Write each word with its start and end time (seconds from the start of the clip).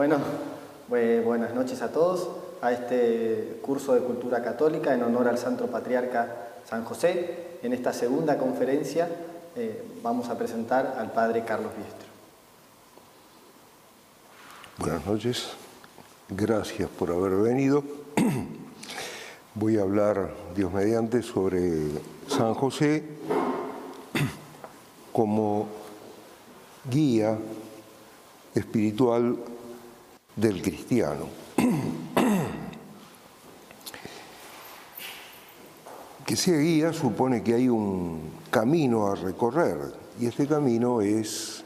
Bueno, 0.00 0.16
buenas 0.88 1.54
noches 1.54 1.82
a 1.82 1.92
todos 1.92 2.30
a 2.62 2.72
este 2.72 3.58
curso 3.60 3.92
de 3.92 4.00
Cultura 4.00 4.42
Católica 4.42 4.94
en 4.94 5.02
honor 5.02 5.28
al 5.28 5.36
Santo 5.36 5.66
Patriarca 5.66 6.52
San 6.64 6.86
José. 6.86 7.58
En 7.62 7.74
esta 7.74 7.92
segunda 7.92 8.38
conferencia 8.38 9.10
eh, 9.56 9.84
vamos 10.02 10.30
a 10.30 10.38
presentar 10.38 10.96
al 10.96 11.12
Padre 11.12 11.44
Carlos 11.44 11.72
Biestro. 11.76 12.08
Buenas 14.78 15.04
noches, 15.04 15.50
gracias 16.30 16.88
por 16.88 17.10
haber 17.10 17.32
venido. 17.32 17.84
Voy 19.54 19.76
a 19.76 19.82
hablar, 19.82 20.30
Dios 20.56 20.72
mediante, 20.72 21.20
sobre 21.22 21.90
San 22.26 22.54
José 22.54 23.04
como 25.12 25.68
guía 26.90 27.36
espiritual 28.54 29.36
del 30.40 30.62
cristiano. 30.62 31.26
Que 36.24 36.36
sea 36.36 36.58
guía 36.58 36.92
supone 36.92 37.42
que 37.42 37.54
hay 37.54 37.68
un 37.68 38.30
camino 38.52 39.08
a 39.08 39.16
recorrer 39.16 39.78
y 40.20 40.26
este 40.26 40.46
camino 40.46 41.00
es 41.00 41.64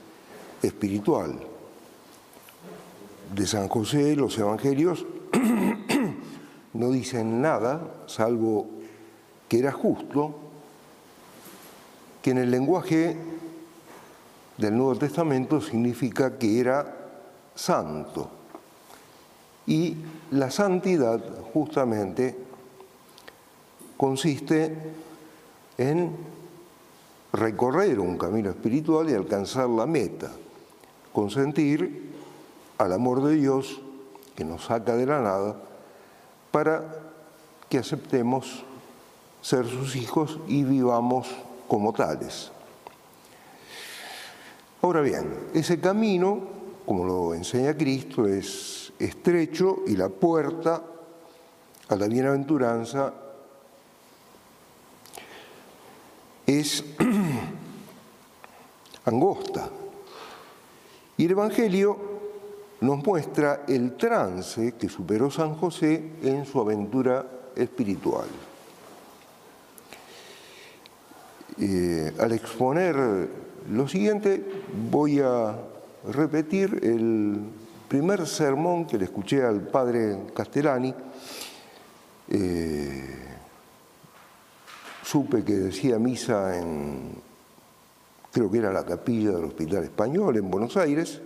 espiritual. 0.62 1.38
De 3.34 3.46
San 3.46 3.68
José 3.68 4.16
los 4.16 4.38
evangelios 4.38 5.04
no 6.72 6.90
dicen 6.92 7.42
nada, 7.42 8.06
salvo 8.06 8.70
que 9.50 9.58
era 9.58 9.70
justo, 9.70 10.34
que 12.22 12.30
en 12.30 12.38
el 12.38 12.50
lenguaje 12.50 13.18
del 14.56 14.74
Nuevo 14.74 14.96
Testamento 14.96 15.60
significa 15.60 16.38
que 16.38 16.58
era 16.58 17.20
santo. 17.54 18.43
Y 19.66 19.96
la 20.30 20.50
santidad 20.50 21.22
justamente 21.52 22.36
consiste 23.96 24.76
en 25.78 26.16
recorrer 27.32 27.98
un 27.98 28.16
camino 28.16 28.50
espiritual 28.50 29.10
y 29.10 29.14
alcanzar 29.14 29.68
la 29.68 29.86
meta, 29.86 30.30
consentir 31.12 32.12
al 32.78 32.92
amor 32.92 33.22
de 33.24 33.36
Dios 33.36 33.80
que 34.36 34.44
nos 34.44 34.64
saca 34.64 34.96
de 34.96 35.06
la 35.06 35.20
nada 35.20 35.56
para 36.50 36.84
que 37.68 37.78
aceptemos 37.78 38.64
ser 39.42 39.66
sus 39.66 39.96
hijos 39.96 40.38
y 40.48 40.64
vivamos 40.64 41.28
como 41.68 41.92
tales. 41.92 42.50
Ahora 44.80 45.00
bien, 45.00 45.48
ese 45.54 45.80
camino, 45.80 46.40
como 46.84 47.04
lo 47.04 47.34
enseña 47.34 47.76
Cristo, 47.76 48.26
es 48.26 48.83
estrecho 49.04 49.82
y 49.86 49.96
la 49.96 50.08
puerta 50.08 50.82
a 51.88 51.96
la 51.96 52.08
bienaventuranza 52.08 53.12
es 56.46 56.84
angosta. 59.04 59.68
Y 61.16 61.26
el 61.26 61.32
Evangelio 61.32 61.96
nos 62.80 63.04
muestra 63.04 63.64
el 63.68 63.96
trance 63.96 64.72
que 64.72 64.88
superó 64.88 65.30
San 65.30 65.54
José 65.54 66.12
en 66.22 66.44
su 66.44 66.60
aventura 66.60 67.24
espiritual. 67.54 68.26
Eh, 71.60 72.12
al 72.18 72.32
exponer 72.32 73.28
lo 73.70 73.88
siguiente, 73.88 74.44
voy 74.90 75.20
a 75.20 75.56
repetir 76.10 76.80
el 76.82 77.63
primer 77.94 78.26
sermón 78.26 78.86
que 78.86 78.98
le 78.98 79.04
escuché 79.04 79.44
al 79.44 79.60
padre 79.68 80.26
Castellani. 80.34 80.92
Eh, 82.26 83.18
supe 85.04 85.44
que 85.44 85.52
decía 85.52 85.96
misa 85.96 86.58
en, 86.58 87.12
creo 88.32 88.50
que 88.50 88.58
era 88.58 88.72
la 88.72 88.84
capilla 88.84 89.30
del 89.30 89.44
Hospital 89.44 89.84
Español 89.84 90.36
en 90.36 90.50
Buenos 90.50 90.76
Aires, 90.76 91.20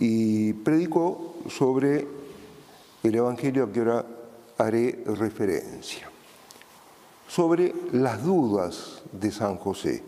y 0.00 0.54
predicó 0.54 1.36
sobre 1.48 2.04
el 3.04 3.14
Evangelio 3.14 3.62
a 3.62 3.72
que 3.72 3.78
ahora 3.78 4.06
haré 4.58 5.04
referencia, 5.06 6.10
sobre 7.28 7.72
las 7.92 8.24
dudas 8.24 9.02
de 9.12 9.30
San 9.30 9.54
José. 9.54 10.02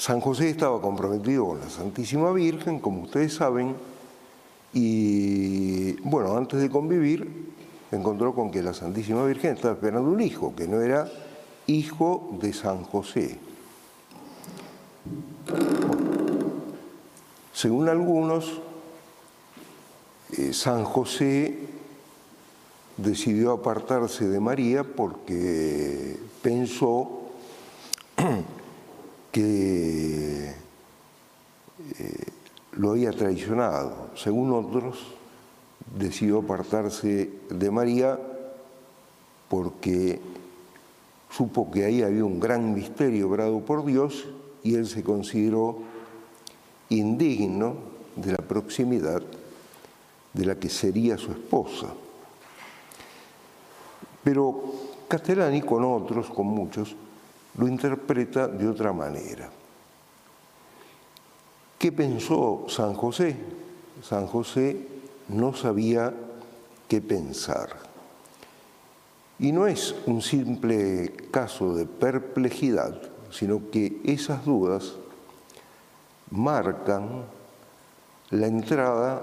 San 0.00 0.22
José 0.22 0.48
estaba 0.48 0.80
comprometido 0.80 1.46
con 1.46 1.60
la 1.60 1.68
Santísima 1.68 2.32
Virgen, 2.32 2.78
como 2.78 3.02
ustedes 3.02 3.34
saben, 3.34 3.76
y 4.72 5.92
bueno, 6.00 6.38
antes 6.38 6.58
de 6.58 6.70
convivir, 6.70 7.52
encontró 7.92 8.34
con 8.34 8.50
que 8.50 8.62
la 8.62 8.72
Santísima 8.72 9.26
Virgen 9.26 9.56
estaba 9.56 9.74
esperando 9.74 10.10
un 10.10 10.22
hijo, 10.22 10.54
que 10.56 10.66
no 10.66 10.80
era 10.80 11.06
hijo 11.66 12.30
de 12.40 12.54
San 12.54 12.82
José. 12.82 13.38
Según 17.52 17.90
algunos, 17.90 18.58
eh, 20.32 20.54
San 20.54 20.84
José 20.84 21.58
decidió 22.96 23.52
apartarse 23.52 24.26
de 24.26 24.40
María 24.40 24.82
porque 24.82 26.18
pensó 26.40 27.18
que 29.30 30.50
eh, 31.98 32.26
lo 32.72 32.90
había 32.90 33.12
traicionado. 33.12 34.10
Según 34.16 34.52
otros, 34.52 34.98
decidió 35.96 36.38
apartarse 36.38 37.30
de 37.48 37.70
María 37.70 38.18
porque 39.48 40.20
supo 41.30 41.70
que 41.70 41.84
ahí 41.84 42.02
había 42.02 42.24
un 42.24 42.40
gran 42.40 42.74
misterio 42.74 43.28
obrado 43.28 43.60
por 43.60 43.84
Dios 43.84 44.26
y 44.62 44.74
él 44.74 44.86
se 44.86 45.02
consideró 45.02 45.78
indigno 46.88 47.76
de 48.16 48.32
la 48.32 48.38
proximidad 48.38 49.22
de 50.32 50.46
la 50.46 50.56
que 50.56 50.68
sería 50.68 51.18
su 51.18 51.32
esposa. 51.32 51.88
Pero 54.22 54.62
Castellani 55.08 55.62
con 55.62 55.84
otros, 55.84 56.30
con 56.30 56.46
muchos, 56.46 56.94
lo 57.56 57.66
interpreta 57.66 58.46
de 58.48 58.68
otra 58.68 58.92
manera. 58.92 59.50
¿Qué 61.78 61.92
pensó 61.92 62.66
San 62.68 62.94
José? 62.94 63.36
San 64.02 64.26
José 64.26 64.76
no 65.28 65.54
sabía 65.54 66.12
qué 66.88 67.00
pensar. 67.00 67.70
Y 69.38 69.52
no 69.52 69.66
es 69.66 69.94
un 70.06 70.20
simple 70.20 71.12
caso 71.30 71.74
de 71.74 71.86
perplejidad, 71.86 73.00
sino 73.30 73.70
que 73.70 74.00
esas 74.04 74.44
dudas 74.44 74.96
marcan 76.30 77.24
la 78.30 78.46
entrada, 78.46 79.22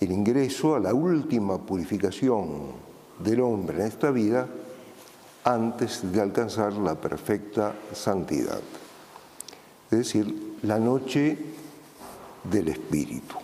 el 0.00 0.12
ingreso 0.12 0.76
a 0.76 0.80
la 0.80 0.94
última 0.94 1.58
purificación 1.58 2.72
del 3.18 3.40
hombre 3.40 3.80
en 3.80 3.86
esta 3.86 4.10
vida 4.10 4.48
antes 5.44 6.12
de 6.12 6.20
alcanzar 6.20 6.72
la 6.74 6.94
perfecta 6.94 7.74
santidad. 7.92 8.60
Es 9.90 9.98
decir, 9.98 10.58
la 10.62 10.78
noche 10.78 11.36
del 12.44 12.68
Espíritu. 12.68 13.36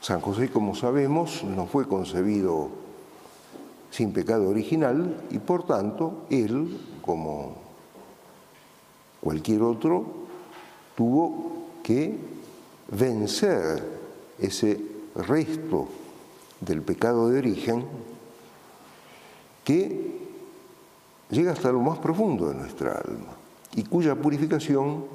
San 0.00 0.20
José, 0.20 0.50
como 0.50 0.74
sabemos, 0.74 1.44
no 1.44 1.66
fue 1.66 1.86
concebido 1.86 2.70
sin 3.90 4.12
pecado 4.12 4.48
original 4.48 5.22
y 5.30 5.38
por 5.38 5.66
tanto 5.66 6.24
él, 6.30 6.80
como 7.02 7.56
cualquier 9.20 9.62
otro, 9.62 10.04
tuvo 10.96 11.66
que 11.82 12.16
vencer 12.90 13.82
ese 14.38 14.80
resto 15.14 15.88
del 16.60 16.82
pecado 16.82 17.28
de 17.28 17.38
origen 17.38 17.84
que 19.64 20.21
llega 21.32 21.52
hasta 21.52 21.72
lo 21.72 21.80
más 21.80 21.98
profundo 21.98 22.48
de 22.48 22.54
nuestra 22.54 22.92
alma 22.92 23.32
y 23.74 23.82
cuya 23.84 24.14
purificación 24.14 25.06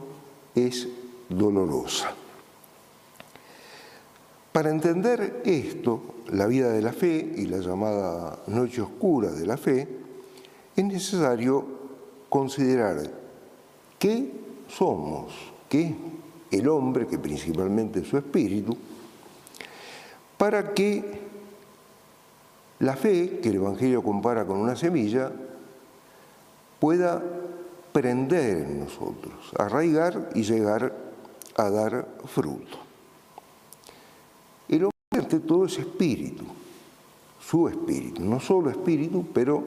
es 0.56 0.88
dolorosa. 1.30 2.12
Para 4.52 4.72
entender 4.72 5.44
esto, 5.46 6.02
la 6.30 6.48
vida 6.48 6.72
de 6.72 6.82
la 6.82 6.92
fe 6.92 7.34
y 7.38 7.46
la 7.46 7.60
llamada 7.60 8.40
noche 8.48 8.82
oscura 8.82 9.32
de 9.32 9.46
la 9.46 9.58
fe, 9.58 9.88
es 10.76 10.84
necesario 10.84 11.64
considerar 12.30 12.98
qué 14.00 14.32
somos 14.68 15.34
que 15.70 15.96
el 16.50 16.68
hombre, 16.68 17.06
que 17.06 17.20
principalmente 17.20 18.00
es 18.00 18.08
su 18.08 18.18
espíritu, 18.18 18.76
para 20.38 20.74
que 20.74 21.28
la 22.80 22.96
fe, 22.96 23.40
que 23.40 23.50
el 23.50 23.56
Evangelio 23.56 24.02
compara 24.02 24.46
con 24.46 24.58
una 24.58 24.76
semilla, 24.76 25.32
pueda 26.80 27.24
prender 27.92 28.58
en 28.58 28.80
nosotros, 28.82 29.34
arraigar 29.58 30.30
y 30.36 30.44
llegar 30.44 30.94
a 31.56 31.70
dar 31.70 32.08
fruto. 32.26 32.78
El 34.70 34.84
hombre 34.84 34.94
ante 35.16 35.40
todo 35.40 35.66
es 35.66 35.78
espíritu, 35.80 36.46
su 37.40 37.68
espíritu, 37.68 38.24
no 38.24 38.40
solo 38.40 38.70
espíritu, 38.70 39.26
pero 39.34 39.64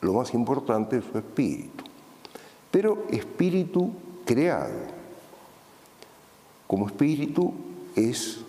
lo 0.00 0.12
más 0.12 0.34
importante 0.34 0.98
es 0.98 1.04
su 1.04 1.16
espíritu, 1.16 1.84
pero 2.70 3.06
espíritu 3.08 3.90
creado. 4.24 4.92
Como 6.66 6.86
espíritu 6.86 7.54
es 7.94 8.40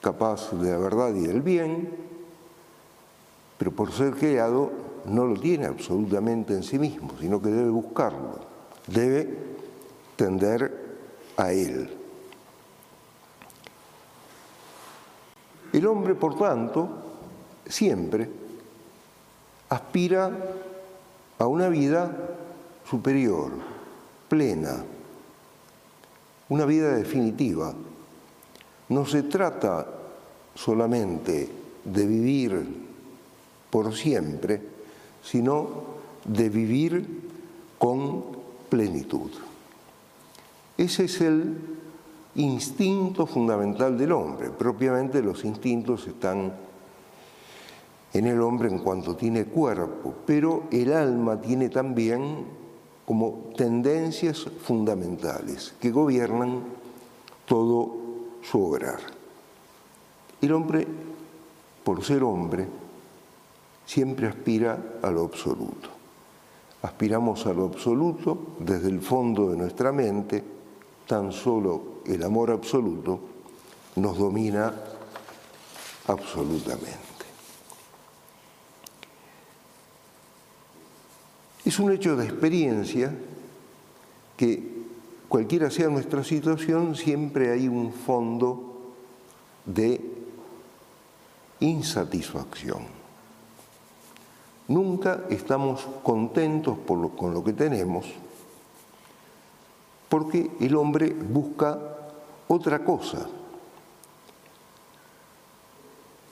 capaz 0.00 0.52
de 0.52 0.70
la 0.70 0.78
verdad 0.78 1.14
y 1.14 1.20
del 1.20 1.40
bien, 1.40 1.88
pero 3.58 3.72
por 3.72 3.90
ser 3.90 4.14
creado 4.14 4.83
no 5.06 5.26
lo 5.26 5.38
tiene 5.38 5.66
absolutamente 5.66 6.54
en 6.54 6.62
sí 6.62 6.78
mismo, 6.78 7.10
sino 7.20 7.40
que 7.40 7.48
debe 7.48 7.70
buscarlo, 7.70 8.40
debe 8.86 9.38
tender 10.16 10.84
a 11.36 11.52
él. 11.52 11.90
El 15.72 15.86
hombre, 15.86 16.14
por 16.14 16.38
tanto, 16.38 16.88
siempre 17.66 18.30
aspira 19.68 20.30
a 21.38 21.46
una 21.46 21.68
vida 21.68 22.16
superior, 22.88 23.50
plena, 24.28 24.84
una 26.48 26.64
vida 26.64 26.94
definitiva. 26.94 27.74
No 28.88 29.06
se 29.06 29.24
trata 29.24 29.86
solamente 30.54 31.50
de 31.84 32.06
vivir 32.06 32.84
por 33.70 33.94
siempre, 33.94 34.73
sino 35.24 35.68
de 36.24 36.48
vivir 36.48 37.22
con 37.78 38.24
plenitud. 38.68 39.30
Ese 40.76 41.04
es 41.04 41.20
el 41.20 41.56
instinto 42.36 43.26
fundamental 43.26 43.96
del 43.96 44.12
hombre. 44.12 44.50
Propiamente 44.50 45.22
los 45.22 45.44
instintos 45.44 46.06
están 46.06 46.52
en 48.12 48.26
el 48.26 48.40
hombre 48.40 48.68
en 48.68 48.78
cuanto 48.78 49.16
tiene 49.16 49.46
cuerpo, 49.46 50.14
pero 50.26 50.64
el 50.70 50.92
alma 50.92 51.40
tiene 51.40 51.68
también 51.68 52.44
como 53.06 53.50
tendencias 53.56 54.46
fundamentales 54.62 55.74
que 55.80 55.90
gobiernan 55.90 56.60
todo 57.46 57.94
su 58.42 58.64
obrar. 58.64 59.00
El 60.40 60.52
hombre, 60.52 60.86
por 61.82 62.02
ser 62.04 62.22
hombre, 62.22 62.66
siempre 63.86 64.28
aspira 64.28 64.98
a 65.02 65.10
lo 65.10 65.24
absoluto. 65.24 65.88
Aspiramos 66.82 67.46
a 67.46 67.52
lo 67.52 67.64
absoluto 67.64 68.56
desde 68.58 68.88
el 68.88 69.00
fondo 69.00 69.50
de 69.50 69.56
nuestra 69.56 69.92
mente, 69.92 70.42
tan 71.06 71.32
solo 71.32 72.02
el 72.06 72.22
amor 72.22 72.50
absoluto 72.50 73.20
nos 73.96 74.18
domina 74.18 74.74
absolutamente. 76.08 77.04
Es 81.64 81.78
un 81.78 81.92
hecho 81.92 82.16
de 82.16 82.26
experiencia 82.26 83.14
que 84.36 84.84
cualquiera 85.28 85.70
sea 85.70 85.88
nuestra 85.88 86.22
situación, 86.22 86.94
siempre 86.94 87.50
hay 87.50 87.68
un 87.68 87.92
fondo 87.92 88.92
de 89.64 90.00
insatisfacción. 91.60 93.03
Nunca 94.68 95.24
estamos 95.28 95.86
contentos 96.02 96.78
con 96.86 97.34
lo 97.34 97.44
que 97.44 97.52
tenemos 97.52 98.06
porque 100.14 100.48
el 100.60 100.76
hombre 100.76 101.12
busca 101.12 101.76
otra 102.46 102.84
cosa. 102.84 103.26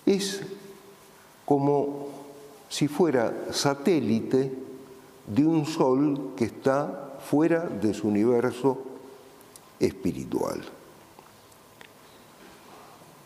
Es 0.06 0.40
como 1.44 2.06
si 2.68 2.86
fuera 2.86 3.48
satélite 3.50 4.52
de 5.26 5.44
un 5.44 5.66
sol 5.66 6.34
que 6.36 6.44
está 6.44 7.18
fuera 7.28 7.66
de 7.66 7.92
su 7.92 8.06
universo 8.06 8.78
espiritual. 9.80 10.62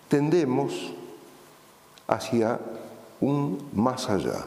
Tendemos 0.08 0.94
hacia 2.08 2.58
un 3.20 3.58
más 3.74 4.08
allá. 4.08 4.46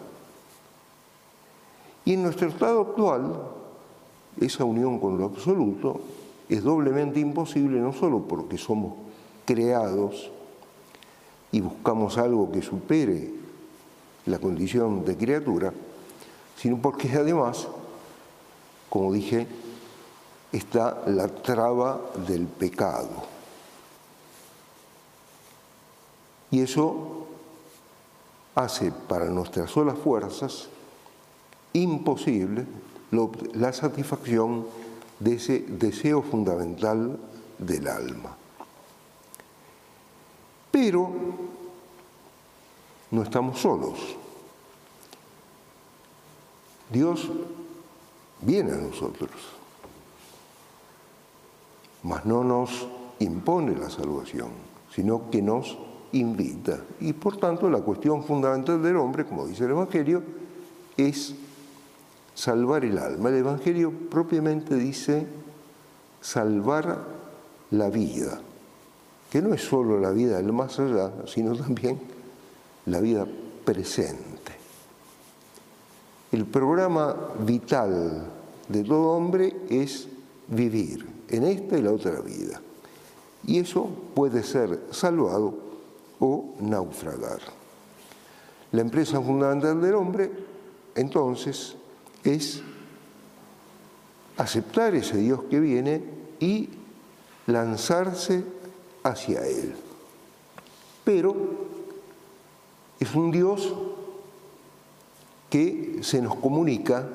Y 2.09 2.13
en 2.13 2.23
nuestro 2.23 2.47
estado 2.47 2.81
actual, 2.81 3.39
esa 4.41 4.63
unión 4.63 4.97
con 4.97 5.19
lo 5.19 5.25
absoluto 5.25 6.01
es 6.49 6.63
doblemente 6.63 7.19
imposible, 7.19 7.79
no 7.79 7.93
solo 7.93 8.21
porque 8.23 8.57
somos 8.57 8.93
creados 9.45 10.31
y 11.51 11.61
buscamos 11.61 12.17
algo 12.17 12.51
que 12.51 12.63
supere 12.63 13.31
la 14.25 14.39
condición 14.39 15.05
de 15.05 15.17
criatura, 15.17 15.71
sino 16.57 16.81
porque 16.81 17.11
además, 17.11 17.67
como 18.89 19.13
dije, 19.13 19.45
está 20.51 21.03
la 21.05 21.27
traba 21.27 22.01
del 22.27 22.47
pecado. 22.47 23.21
Y 26.49 26.61
eso 26.61 27.27
hace 28.55 28.91
para 28.91 29.25
nuestras 29.25 29.69
solas 29.69 29.99
fuerzas 29.99 30.69
imposible 31.73 32.65
la 33.53 33.73
satisfacción 33.73 34.65
de 35.19 35.33
ese 35.33 35.59
deseo 35.67 36.21
fundamental 36.21 37.19
del 37.57 37.87
alma. 37.87 38.35
Pero 40.71 41.11
no 43.11 43.23
estamos 43.23 43.59
solos. 43.59 44.15
Dios 46.91 47.29
viene 48.41 48.71
a 48.71 48.77
nosotros, 48.77 49.31
mas 52.03 52.25
no 52.25 52.43
nos 52.43 52.87
impone 53.19 53.75
la 53.75 53.89
salvación, 53.89 54.49
sino 54.93 55.29
que 55.29 55.41
nos 55.41 55.77
invita. 56.13 56.79
Y 56.99 57.13
por 57.13 57.37
tanto 57.37 57.69
la 57.69 57.81
cuestión 57.81 58.23
fundamental 58.23 58.81
del 58.81 58.97
hombre, 58.97 59.25
como 59.25 59.45
dice 59.45 59.65
el 59.65 59.71
Evangelio, 59.71 60.23
es 60.97 61.35
salvar 62.39 62.85
el 62.85 62.97
alma. 62.97 63.27
El 63.29 63.35
Evangelio 63.35 63.91
propiamente 64.09 64.75
dice 64.75 65.27
salvar 66.21 67.03
la 67.71 67.89
vida, 67.89 68.39
que 69.29 69.41
no 69.41 69.53
es 69.53 69.61
solo 69.61 69.99
la 69.99 70.11
vida 70.11 70.37
del 70.37 70.53
más 70.53 70.79
allá, 70.79 71.11
sino 71.27 71.53
también 71.53 71.99
la 72.85 73.01
vida 73.01 73.27
presente. 73.65 74.53
El 76.31 76.45
programa 76.45 77.13
vital 77.45 78.23
de 78.69 78.83
todo 78.85 79.11
hombre 79.11 79.53
es 79.69 80.07
vivir 80.47 81.05
en 81.27 81.43
esta 81.43 81.77
y 81.77 81.81
la 81.81 81.91
otra 81.91 82.21
vida. 82.21 82.61
Y 83.45 83.59
eso 83.59 83.89
puede 84.15 84.43
ser 84.43 84.79
salvado 84.91 85.55
o 86.21 86.55
naufragar. 86.61 87.41
La 88.71 88.79
empresa 88.79 89.19
fundamental 89.19 89.81
del 89.81 89.95
hombre, 89.95 90.31
entonces, 90.95 91.75
es 92.23 92.61
aceptar 94.37 94.95
ese 94.95 95.17
Dios 95.17 95.41
que 95.49 95.59
viene 95.59 96.01
y 96.39 96.69
lanzarse 97.47 98.43
hacia 99.03 99.45
Él. 99.45 99.75
Pero 101.03 101.35
es 102.99 103.15
un 103.15 103.31
Dios 103.31 103.73
que 105.49 105.99
se 106.01 106.21
nos 106.21 106.35
comunica 106.35 107.07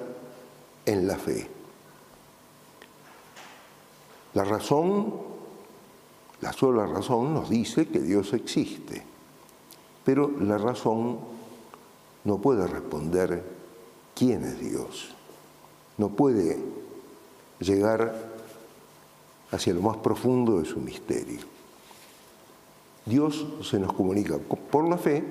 en 0.85 1.07
la 1.07 1.17
fe. 1.17 1.49
La 4.35 4.45
razón, 4.45 5.15
la 6.41 6.53
sola 6.53 6.87
razón 6.87 7.33
nos 7.33 7.49
dice 7.49 7.87
que 7.87 8.01
Dios 8.01 8.33
existe, 8.33 9.05
pero 10.05 10.29
la 10.41 10.59
razón 10.59 11.21
no 12.25 12.39
puede 12.39 12.67
responder 12.67 13.64
quién 14.15 14.45
es 14.45 14.61
Dios. 14.61 15.15
No 15.97 16.09
puede 16.09 16.59
llegar 17.61 18.33
hacia 19.51 19.75
lo 19.75 19.83
más 19.83 19.97
profundo 19.99 20.61
de 20.61 20.67
su 20.67 20.81
misterio. 20.81 21.41
Dios 23.07 23.47
se 23.63 23.79
nos 23.79 23.93
comunica 23.93 24.39
por 24.39 24.89
la 24.89 24.97
fe 24.97 25.23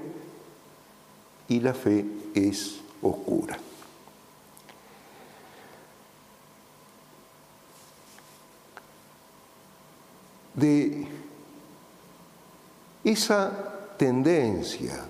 y 1.48 1.60
la 1.60 1.74
fe 1.74 2.06
es 2.34 2.80
oscura. 3.02 3.58
De 10.54 11.08
esa 13.04 13.96
tendencia 13.98 15.06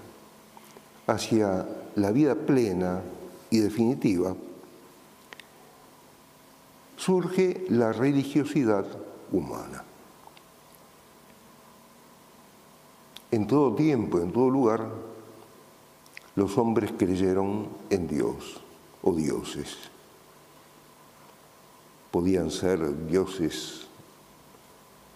hacia 1.06 1.68
la 1.96 2.12
vida 2.12 2.34
plena 2.34 3.01
y 3.53 3.60
definitiva, 3.60 4.36
surge 6.98 7.67
la 7.69 7.93
religiosidad 7.93 8.83
humana. 9.31 9.83
En 13.29 13.45
todo 13.45 13.75
tiempo, 13.75 14.17
en 14.17 14.31
todo 14.31 14.50
lugar, 14.50 14.89
los 16.36 16.57
hombres 16.57 16.93
creyeron 16.98 17.67
en 17.91 18.07
Dios 18.07 18.60
o 19.03 19.13
dioses. 19.13 19.77
Podían 22.10 22.50
ser 22.50 23.05
dioses 23.05 23.86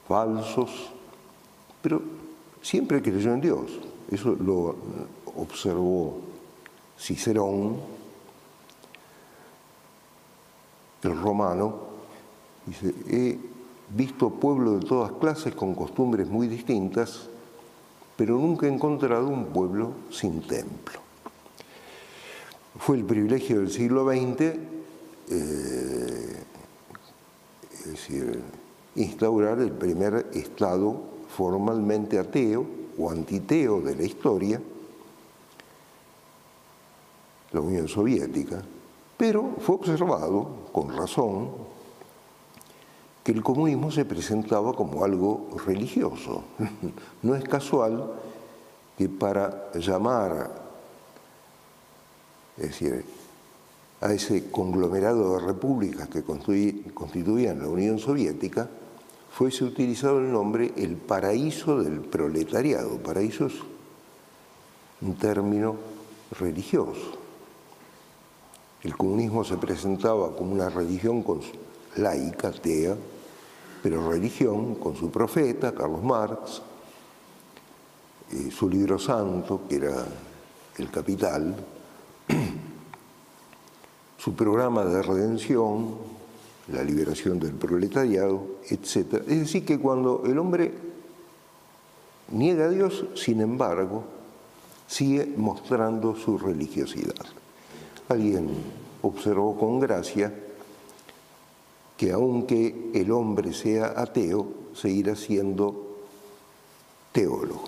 falsos, 0.08 0.92
pero 1.82 2.04
siempre 2.62 3.02
creyó 3.02 3.34
en 3.34 3.42
Dios. 3.42 3.80
Eso 4.12 4.36
lo 4.36 4.76
observó 5.36 6.20
Cicerón 7.00 7.97
el 11.04 11.18
romano, 11.18 11.76
dice, 12.66 12.94
he 13.08 13.38
visto 13.90 14.30
pueblos 14.30 14.82
de 14.82 14.88
todas 14.88 15.12
clases 15.14 15.56
con 15.56 15.76
costumbres 15.76 16.28
muy 16.28 16.48
distintas, 16.48 17.30
pero 18.16 18.36
nunca 18.36 18.66
he 18.66 18.74
encontrado 18.74 19.28
un 19.28 19.48
pueblo 19.48 19.92
sin 20.10 20.42
templo. 20.42 21.00
Fue 22.80 22.98
el 22.98 23.06
privilegio 23.06 23.60
del 23.60 23.72
siglo 23.72 24.06
XX, 24.06 24.42
eh, 25.30 26.44
es 27.72 27.86
decir, 27.86 28.42
instaurar 28.96 29.60
el 29.60 29.72
primer 29.72 30.28
Estado 30.34 31.00
formalmente 31.30 32.18
ateo 32.18 32.66
o 32.98 33.12
antiteo 33.12 33.82
de 33.82 33.96
la 33.96 34.04
historia, 34.04 34.62
la 37.52 37.62
Unión 37.62 37.88
Soviética, 37.88 38.62
pero 39.18 39.56
fue 39.60 39.76
observado, 39.76 40.50
con 40.78 40.96
razón, 40.96 41.50
que 43.24 43.32
el 43.32 43.42
comunismo 43.42 43.90
se 43.90 44.06
presentaba 44.06 44.74
como 44.74 45.04
algo 45.04 45.50
religioso. 45.66 46.44
No 47.24 47.34
es 47.34 47.44
casual 47.46 48.14
que 48.96 49.10
para 49.10 49.72
llamar, 49.74 50.52
es 52.58 52.68
decir, 52.68 53.04
a 54.02 54.14
ese 54.14 54.52
conglomerado 54.52 55.40
de 55.40 55.48
repúblicas 55.48 56.10
que 56.10 56.22
constituían 56.22 57.58
la 57.58 57.70
Unión 57.70 57.98
Soviética, 57.98 58.70
fuese 59.32 59.64
utilizado 59.64 60.20
el 60.20 60.32
nombre 60.32 60.74
el 60.78 60.96
paraíso 60.96 61.82
del 61.82 62.02
proletariado. 62.02 63.00
Paraíso 63.00 63.48
es 63.48 63.56
un 65.02 65.16
término 65.16 65.76
religioso. 66.40 67.27
El 68.88 68.96
comunismo 68.96 69.44
se 69.44 69.58
presentaba 69.58 70.34
como 70.34 70.54
una 70.54 70.70
religión 70.70 71.22
laica, 71.98 72.48
atea, 72.48 72.96
pero 73.84 74.10
religión 74.10 74.76
con 74.76 74.96
su 74.96 75.12
profeta, 75.12 75.76
Carlos 75.76 76.02
Marx, 76.02 76.62
eh, 78.32 78.50
su 78.50 78.70
libro 78.70 78.98
santo, 78.98 79.64
que 79.68 79.76
era 79.76 80.06
El 80.78 80.90
Capital, 80.90 81.54
su 84.18 84.34
programa 84.34 84.86
de 84.86 85.04
redención, 85.04 85.96
la 86.72 86.82
liberación 86.82 87.42
del 87.42 87.56
proletariado, 87.56 88.42
etc. 88.70 89.16
Es 89.28 89.40
decir, 89.40 89.66
que 89.66 89.78
cuando 89.78 90.24
el 90.26 90.40
hombre 90.40 90.74
niega 92.32 92.68
a 92.68 92.70
Dios, 92.70 93.04
sin 93.16 93.42
embargo, 93.42 94.06
sigue 94.88 95.26
mostrando 95.36 96.16
su 96.16 96.38
religiosidad. 96.38 97.26
Alguien 98.10 98.50
observó 99.02 99.58
con 99.58 99.80
gracia 99.80 100.34
que 101.98 102.12
aunque 102.12 102.92
el 102.94 103.12
hombre 103.12 103.54
sea 103.54 103.94
ateo, 103.96 104.48
seguirá 104.74 105.16
siendo 105.16 105.98
teólogo. 107.12 107.64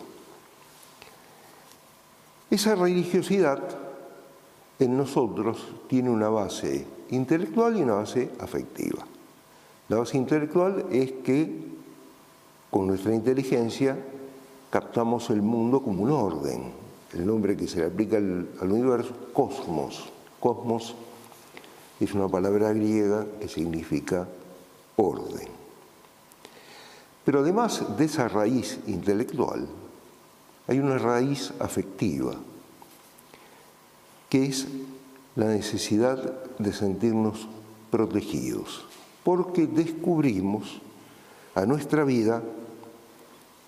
Esa 2.50 2.76
religiosidad 2.76 3.62
en 4.80 4.98
nosotros 4.98 5.68
tiene 5.88 6.10
una 6.10 6.30
base 6.30 6.86
intelectual 7.10 7.78
y 7.78 7.82
una 7.82 7.96
base 7.96 8.32
afectiva. 8.40 9.06
La 9.90 9.98
base 9.98 10.18
intelectual 10.18 10.86
es 10.92 11.12
que 11.24 11.68
con 12.70 12.88
nuestra 12.88 13.14
inteligencia 13.14 13.98
captamos 14.70 15.30
el 15.32 15.42
mundo 15.42 15.82
como 15.82 16.04
un 16.04 16.12
orden, 16.12 16.72
el 17.14 17.26
nombre 17.26 17.58
que 17.58 17.68
se 17.68 17.80
le 17.80 17.88
aplica 17.88 18.18
al, 18.18 18.48
universo, 18.62 19.14
cosmos. 19.34 20.12
Cosmos 20.40 20.96
es 22.00 22.14
una 22.14 22.28
palabra 22.28 22.72
griega 22.72 23.26
que 23.40 23.48
significa 23.48 24.28
orden. 24.96 25.48
Pero 27.26 27.40
además 27.40 27.98
de 27.98 28.06
esa 28.06 28.28
raíz 28.28 28.80
intelectual, 28.88 29.68
hay 30.68 30.80
una 30.80 30.98
raíz 30.98 31.52
afectiva, 31.60 32.36
que 34.30 34.46
es 34.46 34.68
la 35.36 35.48
necesidad 35.48 36.44
de 36.58 36.74
sentirnos 36.74 37.48
protegidos, 37.92 38.86
porque 39.24 39.68
descubrimos 39.68 40.80
a 41.56 41.66
nuestra 41.66 42.04
vida 42.04 42.42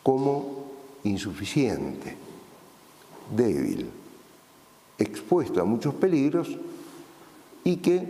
como 0.04 0.66
insuficiente, 1.04 2.16
débil, 3.36 3.90
expuesta 5.02 5.62
a 5.62 5.66
muchos 5.66 5.94
peligros 5.96 6.58
y 7.64 7.78
que 7.78 8.08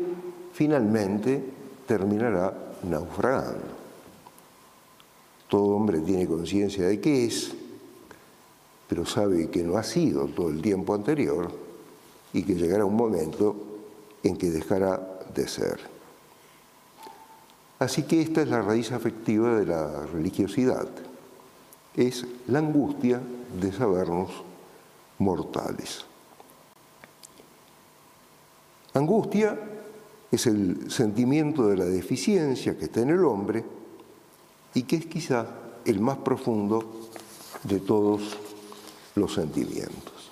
finalmente 0.53 1.43
terminará 1.88 2.53
naufragando. 2.83 3.81
Todo 5.48 5.75
hombre 5.75 6.00
tiene 6.00 6.27
conciencia 6.27 6.88
de 6.88 7.00
que 7.01 7.25
es, 7.25 7.53
pero 8.88 9.05
sabe 9.05 9.50
que 9.50 9.63
no 9.63 9.77
ha 9.77 9.83
sido 9.83 10.27
todo 10.27 10.50
el 10.50 10.62
tiempo 10.62 10.93
anterior 10.93 11.51
y 12.33 12.43
que 12.43 12.55
llegará 12.55 12.86
un 12.86 12.95
momento 12.95 13.55
en 14.24 14.38
que 14.38 14.50
dejará 14.50 15.19
de 15.33 15.48
ser. 15.48 15.79
Así 17.79 18.03
que 18.03 18.21
esta 18.21 18.43
es 18.43 18.48
la 18.48 18.62
raíz 18.62 18.91
afectiva 18.91 19.55
de 19.55 19.65
la 19.65 20.05
religiosidad. 20.05 20.88
Es 21.95 22.25
la 22.48 22.60
angustia 22.60 23.19
de 23.60 23.71
sabernos 23.71 24.29
mortales. 25.17 26.05
Angustia 28.93 29.57
es 30.31 30.48
el 30.48 30.91
sentimiento 30.91 31.67
de 31.67 31.77
la 31.77 31.86
deficiencia 31.86 32.77
que 32.77 32.86
está 32.86 33.01
en 33.01 33.10
el 33.10 33.24
hombre 33.25 33.63
y 34.74 34.83
que 34.83 34.98
es 34.98 35.05
quizá 35.05 35.45
el 35.86 36.00
más 36.00 36.17
profundo 36.17 37.10
de 37.63 37.79
todos 37.79 38.38
los 39.15 39.33
sentimientos. 39.33 40.31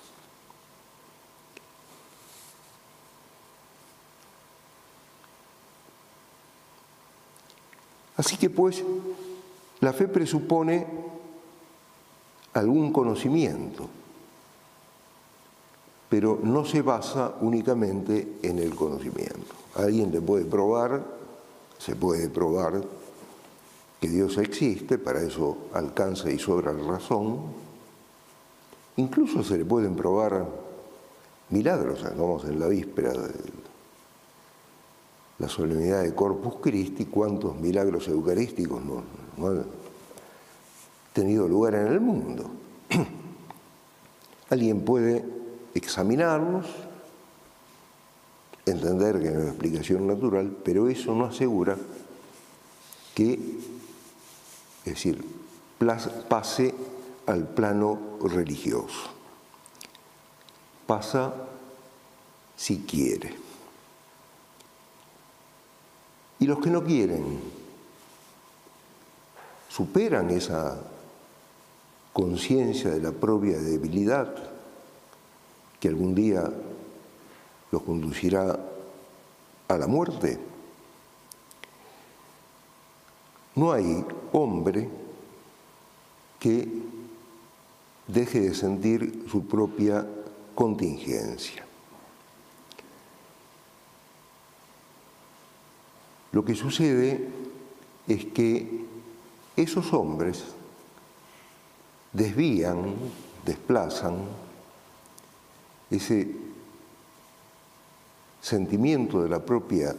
Así 8.16 8.36
que 8.36 8.50
pues 8.50 8.84
la 9.80 9.94
fe 9.94 10.06
presupone 10.06 10.86
algún 12.52 12.92
conocimiento, 12.92 13.88
pero 16.10 16.40
no 16.42 16.64
se 16.66 16.82
basa 16.82 17.36
únicamente 17.40 18.38
en 18.42 18.58
el 18.58 18.74
conocimiento. 18.74 19.54
Alguien 19.76 20.10
le 20.10 20.20
puede 20.20 20.44
probar, 20.44 21.06
se 21.78 21.94
puede 21.94 22.28
probar 22.28 22.82
que 24.00 24.08
Dios 24.08 24.36
existe, 24.38 24.98
para 24.98 25.22
eso 25.22 25.56
alcanza 25.72 26.28
y 26.30 26.38
sobra 26.38 26.72
la 26.72 26.82
razón. 26.82 27.38
Incluso 28.96 29.44
se 29.44 29.56
le 29.56 29.64
pueden 29.64 29.94
probar 29.94 30.46
milagros, 31.50 32.02
vamos 32.02 32.44
en 32.44 32.58
la 32.58 32.66
víspera 32.66 33.12
de 33.12 33.32
la 35.38 35.48
solemnidad 35.48 36.02
de 36.02 36.12
Corpus 36.12 36.56
Christi, 36.60 37.06
cuántos 37.06 37.56
milagros 37.56 38.08
eucarísticos 38.08 38.82
no, 38.84 39.48
han 39.48 39.64
tenido 41.12 41.46
lugar 41.46 41.76
en 41.76 41.86
el 41.86 42.00
mundo. 42.00 42.50
Alguien 44.50 44.82
puede 44.82 45.39
examinarlos, 45.74 46.66
entender 48.66 49.20
que 49.20 49.28
es 49.28 49.36
una 49.36 49.48
explicación 49.48 50.06
natural, 50.06 50.56
pero 50.64 50.88
eso 50.88 51.14
no 51.14 51.26
asegura 51.26 51.76
que, 53.14 53.34
es 54.84 54.84
decir, 54.84 55.24
pase 56.28 56.74
al 57.26 57.48
plano 57.48 58.18
religioso. 58.22 59.10
Pasa 60.86 61.32
si 62.56 62.78
quiere. 62.78 63.34
Y 66.38 66.46
los 66.46 66.58
que 66.58 66.70
no 66.70 66.82
quieren 66.82 67.38
superan 69.68 70.30
esa 70.30 70.80
conciencia 72.12 72.90
de 72.90 73.00
la 73.00 73.12
propia 73.12 73.58
debilidad 73.58 74.49
que 75.80 75.88
algún 75.88 76.14
día 76.14 76.48
los 77.72 77.82
conducirá 77.82 78.58
a 79.66 79.78
la 79.78 79.86
muerte. 79.86 80.38
No 83.54 83.72
hay 83.72 84.04
hombre 84.32 84.88
que 86.38 86.68
deje 88.06 88.40
de 88.40 88.54
sentir 88.54 89.26
su 89.30 89.46
propia 89.46 90.06
contingencia. 90.54 91.64
Lo 96.32 96.44
que 96.44 96.54
sucede 96.54 97.28
es 98.06 98.26
que 98.26 98.84
esos 99.56 99.92
hombres 99.92 100.44
desvían, 102.12 102.94
desplazan 103.44 104.16
ese 105.90 106.28
sentimiento 108.40 109.22
de 109.22 109.28
la 109.28 109.40
propia 109.40 109.94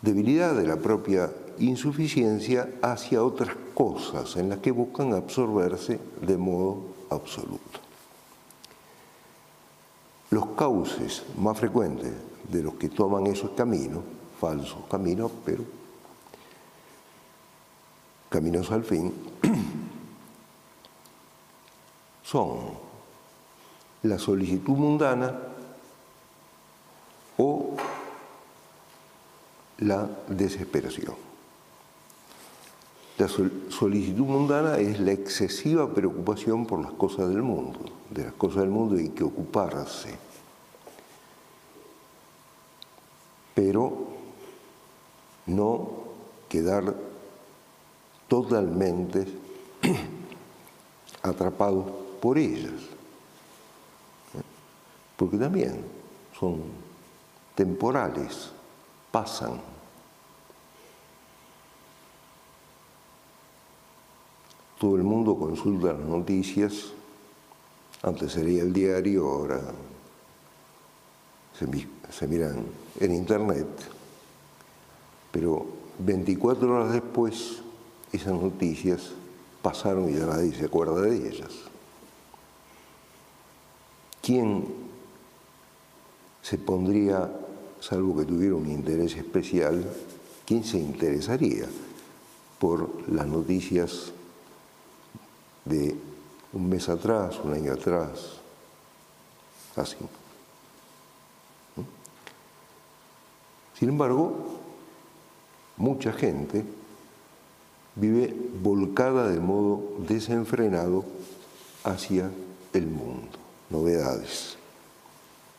debilidad, 0.00 0.54
de 0.54 0.66
la 0.66 0.76
propia 0.76 1.32
insuficiencia 1.58 2.68
hacia 2.82 3.24
otras 3.24 3.56
cosas 3.74 4.36
en 4.36 4.48
las 4.48 4.58
que 4.58 4.70
buscan 4.70 5.14
absorberse 5.14 5.98
de 6.20 6.36
modo 6.36 6.82
absoluto. 7.10 7.80
Los 10.30 10.46
cauces 10.56 11.24
más 11.38 11.58
frecuentes 11.58 12.12
de 12.50 12.62
los 12.62 12.74
que 12.74 12.88
toman 12.88 13.26
esos 13.26 13.50
caminos, 13.50 14.02
falsos 14.40 14.84
caminos, 14.90 15.30
pero 15.44 15.64
caminos 18.28 18.70
al 18.70 18.82
fin, 18.82 19.12
son 22.22 22.91
la 24.02 24.18
solicitud 24.18 24.76
mundana 24.76 25.32
o 27.38 27.76
la 29.78 30.08
desesperación. 30.28 31.14
La 33.18 33.28
solicitud 33.28 34.24
mundana 34.24 34.78
es 34.78 34.98
la 34.98 35.12
excesiva 35.12 35.92
preocupación 35.92 36.66
por 36.66 36.80
las 36.80 36.92
cosas 36.92 37.28
del 37.28 37.42
mundo. 37.42 37.78
De 38.10 38.24
las 38.24 38.32
cosas 38.32 38.62
del 38.62 38.70
mundo 38.70 38.96
hay 38.96 39.10
que 39.10 39.22
ocuparse. 39.22 40.16
Pero 43.54 44.08
no 45.46 45.90
quedar 46.48 46.94
totalmente 48.26 49.26
atrapados 51.22 51.84
por 52.20 52.38
ellas. 52.38 52.72
Porque 55.22 55.36
también 55.36 55.84
son 56.36 56.62
temporales, 57.54 58.50
pasan. 59.12 59.60
Todo 64.80 64.96
el 64.96 65.04
mundo 65.04 65.38
consulta 65.38 65.92
las 65.92 66.00
noticias, 66.00 66.92
antes 68.02 68.32
sería 68.32 68.62
el 68.62 68.72
diario, 68.72 69.28
ahora 69.28 69.60
se, 71.56 72.26
miran 72.26 72.66
en 72.98 73.14
internet, 73.14 73.68
pero 75.30 75.64
24 76.00 76.68
horas 76.68 76.94
después 76.94 77.62
esas 78.12 78.32
noticias 78.32 79.12
pasaron 79.62 80.10
y 80.10 80.18
ya 80.18 80.26
nadie 80.26 80.52
se 80.52 80.64
acuerda 80.64 81.00
de 81.00 81.28
ellas. 81.28 81.52
¿Quién 84.20 84.90
se 86.42 86.58
pondría, 86.58 87.30
salvo 87.80 88.16
que 88.16 88.24
tuviera 88.24 88.56
un 88.56 88.68
interés 88.68 89.16
especial, 89.16 89.84
quién 90.44 90.64
se 90.64 90.78
interesaría 90.78 91.66
por 92.58 93.08
las 93.08 93.26
noticias 93.26 94.12
de 95.64 95.96
un 96.52 96.68
mes 96.68 96.88
atrás, 96.88 97.38
un 97.42 97.54
año 97.54 97.72
atrás, 97.72 98.40
así. 99.76 99.96
Sin 103.78 103.88
embargo, 103.88 104.60
mucha 105.76 106.12
gente 106.12 106.64
vive 107.96 108.34
volcada 108.62 109.28
de 109.28 109.40
modo 109.40 109.82
desenfrenado 110.06 111.04
hacia 111.84 112.30
el 112.72 112.86
mundo, 112.86 113.38
novedades. 113.70 114.61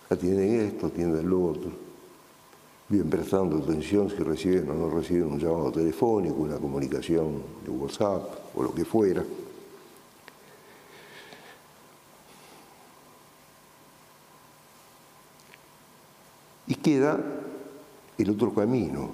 Atienden 0.09 0.61
esto, 0.61 0.87
atienden 0.87 1.29
lo 1.29 1.45
otro. 1.45 1.71
Viven 2.89 3.09
prestando 3.09 3.57
atención 3.57 4.09
si 4.09 4.17
reciben 4.17 4.69
o 4.69 4.73
no 4.73 4.89
reciben 4.89 5.31
un 5.31 5.39
llamado 5.39 5.71
telefónico, 5.71 6.35
una 6.35 6.57
comunicación 6.57 7.41
de 7.63 7.71
WhatsApp 7.71 8.55
o 8.55 8.63
lo 8.63 8.73
que 8.73 8.85
fuera. 8.85 9.23
Y 16.67 16.75
queda 16.75 17.19
el 18.17 18.29
otro 18.29 18.53
camino, 18.53 19.11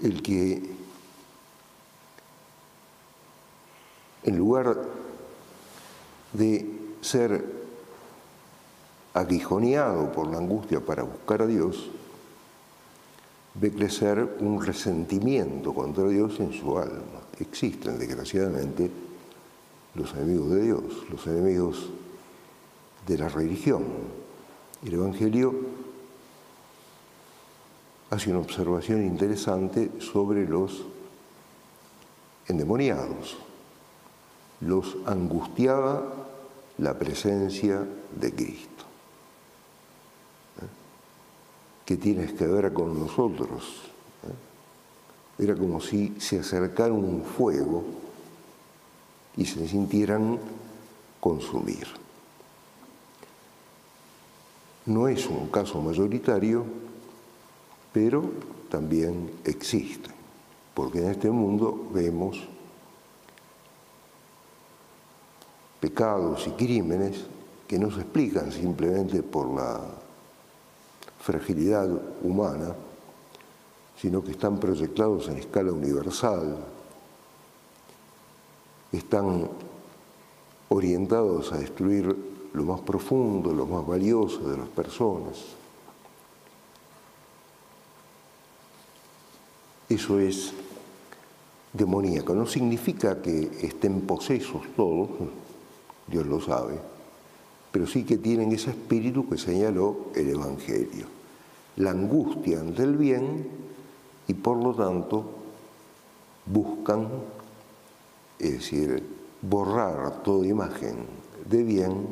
el 0.00 0.22
que 0.22 0.62
en 4.24 4.36
lugar 4.36 4.76
de 6.32 6.66
ser 7.00 7.63
aguijoneado 9.14 10.12
por 10.12 10.30
la 10.30 10.38
angustia 10.38 10.80
para 10.80 11.02
buscar 11.02 11.42
a 11.42 11.46
Dios, 11.46 11.90
ve 13.54 13.72
crecer 13.72 14.36
un 14.40 14.62
resentimiento 14.62 15.72
contra 15.72 16.06
Dios 16.08 16.40
en 16.40 16.52
su 16.52 16.76
alma. 16.76 17.22
Existen, 17.38 17.98
desgraciadamente, 17.98 18.90
los 19.94 20.12
enemigos 20.14 20.50
de 20.50 20.62
Dios, 20.62 20.82
los 21.10 21.26
enemigos 21.26 21.90
de 23.06 23.18
la 23.18 23.28
religión, 23.28 23.84
el 24.84 24.94
Evangelio 24.94 25.54
hace 28.10 28.30
una 28.30 28.40
observación 28.40 29.04
interesante 29.04 29.90
sobre 30.00 30.46
los 30.46 30.84
endemoniados. 32.46 33.38
Los 34.60 34.96
angustiaba 35.06 36.02
la 36.78 36.98
presencia 36.98 37.82
de 38.14 38.34
Cristo. 38.34 38.84
¿Eh? 40.60 40.66
¿Qué 41.84 41.96
tienes 41.96 42.32
que 42.32 42.46
ver 42.46 42.72
con 42.72 42.98
nosotros? 42.98 43.82
¿Eh? 45.38 45.42
Era 45.44 45.54
como 45.54 45.80
si 45.80 46.14
se 46.18 46.40
acercara 46.40 46.92
un 46.92 47.22
fuego 47.22 47.84
y 49.36 49.44
se 49.44 49.66
sintieran 49.68 50.38
consumir. 51.20 51.86
No 54.86 55.08
es 55.08 55.26
un 55.26 55.48
caso 55.48 55.80
mayoritario, 55.80 56.64
pero 57.92 58.22
también 58.70 59.30
existe, 59.44 60.10
porque 60.74 60.98
en 60.98 61.10
este 61.10 61.30
mundo 61.30 61.88
vemos 61.92 62.38
pecados 65.80 66.46
y 66.46 66.50
crímenes 66.50 67.24
que 67.66 67.78
no 67.78 67.90
se 67.90 68.00
explican 68.00 68.52
simplemente 68.52 69.22
por 69.22 69.54
la 69.54 70.03
fragilidad 71.24 71.88
humana, 72.22 72.74
sino 73.96 74.22
que 74.22 74.32
están 74.32 74.60
proyectados 74.60 75.26
en 75.28 75.38
escala 75.38 75.72
universal, 75.72 76.58
están 78.92 79.48
orientados 80.68 81.50
a 81.54 81.56
destruir 81.56 82.14
lo 82.52 82.64
más 82.64 82.82
profundo, 82.82 83.54
lo 83.54 83.64
más 83.64 83.86
valioso 83.86 84.40
de 84.50 84.58
las 84.58 84.68
personas. 84.68 85.38
Eso 89.88 90.18
es 90.18 90.52
demoníaco. 91.72 92.34
No 92.34 92.46
significa 92.46 93.22
que 93.22 93.50
estén 93.62 94.02
posesos 94.02 94.60
todos, 94.76 95.08
Dios 96.06 96.26
lo 96.26 96.38
sabe, 96.42 96.93
pero 97.74 97.88
sí 97.88 98.04
que 98.04 98.18
tienen 98.18 98.52
ese 98.52 98.70
espíritu 98.70 99.28
que 99.28 99.36
señaló 99.36 100.12
el 100.14 100.28
Evangelio. 100.28 101.06
La 101.74 101.90
angustia 101.90 102.60
ante 102.60 102.84
el 102.84 102.96
bien 102.96 103.48
y 104.28 104.34
por 104.34 104.58
lo 104.58 104.72
tanto 104.76 105.24
buscan, 106.46 107.08
es 108.38 108.52
decir, 108.52 109.02
borrar 109.42 110.22
toda 110.22 110.46
imagen 110.46 110.98
de 111.50 111.64
bien 111.64 112.06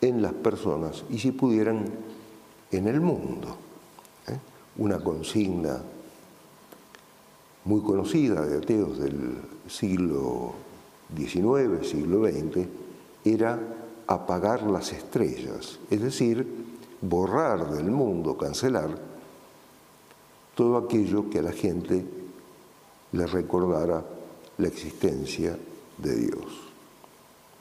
en 0.00 0.22
las 0.22 0.32
personas 0.32 1.02
y 1.10 1.18
si 1.18 1.32
pudieran 1.32 1.84
en 2.70 2.86
el 2.86 3.00
mundo. 3.00 3.56
¿eh? 4.28 4.38
Una 4.76 5.00
consigna 5.00 5.82
muy 7.64 7.80
conocida 7.80 8.46
de 8.46 8.58
ateos 8.58 9.00
del 9.00 9.38
siglo 9.66 10.52
XIX, 11.16 11.84
siglo 11.84 12.28
XX, 12.28 12.68
era 13.24 13.81
apagar 14.06 14.62
las 14.62 14.92
estrellas, 14.92 15.78
es 15.90 16.00
decir, 16.02 16.46
borrar 17.00 17.70
del 17.70 17.90
mundo, 17.90 18.36
cancelar 18.36 18.90
todo 20.54 20.76
aquello 20.76 21.28
que 21.30 21.38
a 21.38 21.42
la 21.42 21.52
gente 21.52 22.04
le 23.12 23.26
recordara 23.26 24.04
la 24.58 24.68
existencia 24.68 25.58
de 25.98 26.16
Dios, 26.16 26.46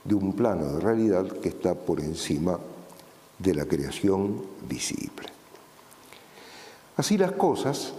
de 0.04 0.16
un 0.16 0.34
plano 0.34 0.66
de 0.74 0.80
realidad 0.80 1.28
que 1.40 1.50
está 1.50 1.74
por 1.74 2.00
encima 2.00 2.60
de 3.40 3.56
la 3.56 3.66
creación 3.66 4.42
visible. 4.68 5.28
Así 6.98 7.18
las 7.18 7.32
cosas, 7.32 7.94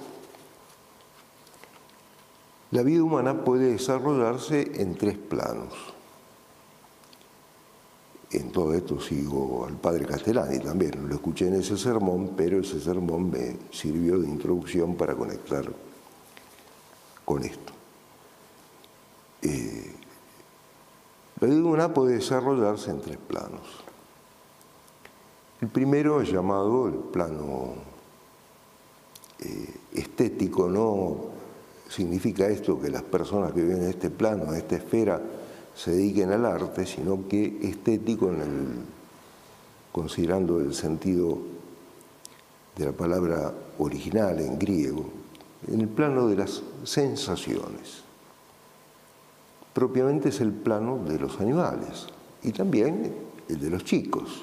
la 2.71 2.83
vida 2.83 3.03
humana 3.03 3.45
puede 3.45 3.73
desarrollarse 3.73 4.81
en 4.81 4.95
tres 4.95 5.17
planos. 5.17 5.73
En 8.33 8.51
todo 8.51 8.73
esto 8.73 8.99
sigo 8.99 9.67
al 9.67 9.75
padre 9.75 10.07
Castellani 10.07 10.59
también, 10.59 11.07
lo 11.07 11.15
escuché 11.15 11.49
en 11.49 11.55
ese 11.55 11.77
sermón, 11.77 12.33
pero 12.35 12.61
ese 12.61 12.81
sermón 12.81 13.31
me 13.31 13.59
sirvió 13.71 14.19
de 14.19 14.27
introducción 14.27 14.95
para 14.95 15.15
conectar 15.15 15.71
con 17.27 17.45
esto. 17.45 17.73
Eh, 19.43 19.93
la 21.41 21.47
vida 21.47 21.93
puede 21.93 22.15
desarrollarse 22.15 22.91
en 22.91 23.01
tres 23.03 23.19
planos. 23.19 23.85
El 25.61 25.69
primero 25.69 26.23
es 26.23 26.31
llamado 26.33 26.89
el 26.89 26.95
plano 26.95 27.75
eh, 29.41 29.75
estético, 29.93 30.69
no 30.69 31.33
significa 31.89 32.47
esto 32.47 32.81
que 32.81 32.89
las 32.89 33.03
personas 33.03 33.53
que 33.53 33.61
viven 33.61 33.83
en 33.83 33.91
este 33.91 34.09
plano, 34.09 34.45
en 34.45 34.55
esta 34.55 34.77
esfera, 34.77 35.21
se 35.75 35.93
dediquen 35.93 36.33
al 36.33 36.45
arte, 36.47 36.87
sino 36.87 37.27
que 37.29 37.59
estético 37.63 38.29
en 38.29 38.41
el, 38.41 38.69
considerando 39.91 40.61
el 40.61 40.75
sentido 40.75 41.39
de 42.77 42.87
la 42.87 42.93
palabra 42.93 43.53
original 43.79 44.41
en 44.41 44.59
griego, 44.59 45.05
en 45.69 45.81
el 45.81 45.89
plano 45.89 46.29
de 46.29 46.37
las 46.37 46.63
sensaciones. 46.85 48.03
Propiamente 49.73 50.29
es 50.29 50.41
el 50.41 50.53
plano 50.53 50.99
de 50.99 51.19
los 51.19 51.41
animales 51.41 52.07
y 52.43 52.53
también 52.53 53.15
el 53.49 53.61
de 53.61 53.71
los 53.71 53.85
chicos, 53.85 54.43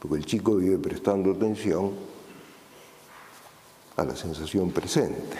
porque 0.00 0.16
el 0.16 0.26
chico 0.26 0.56
vive 0.56 0.78
prestando 0.78 1.32
atención 1.32 1.92
a 3.96 4.04
la 4.04 4.16
sensación 4.16 4.70
presente. 4.70 5.36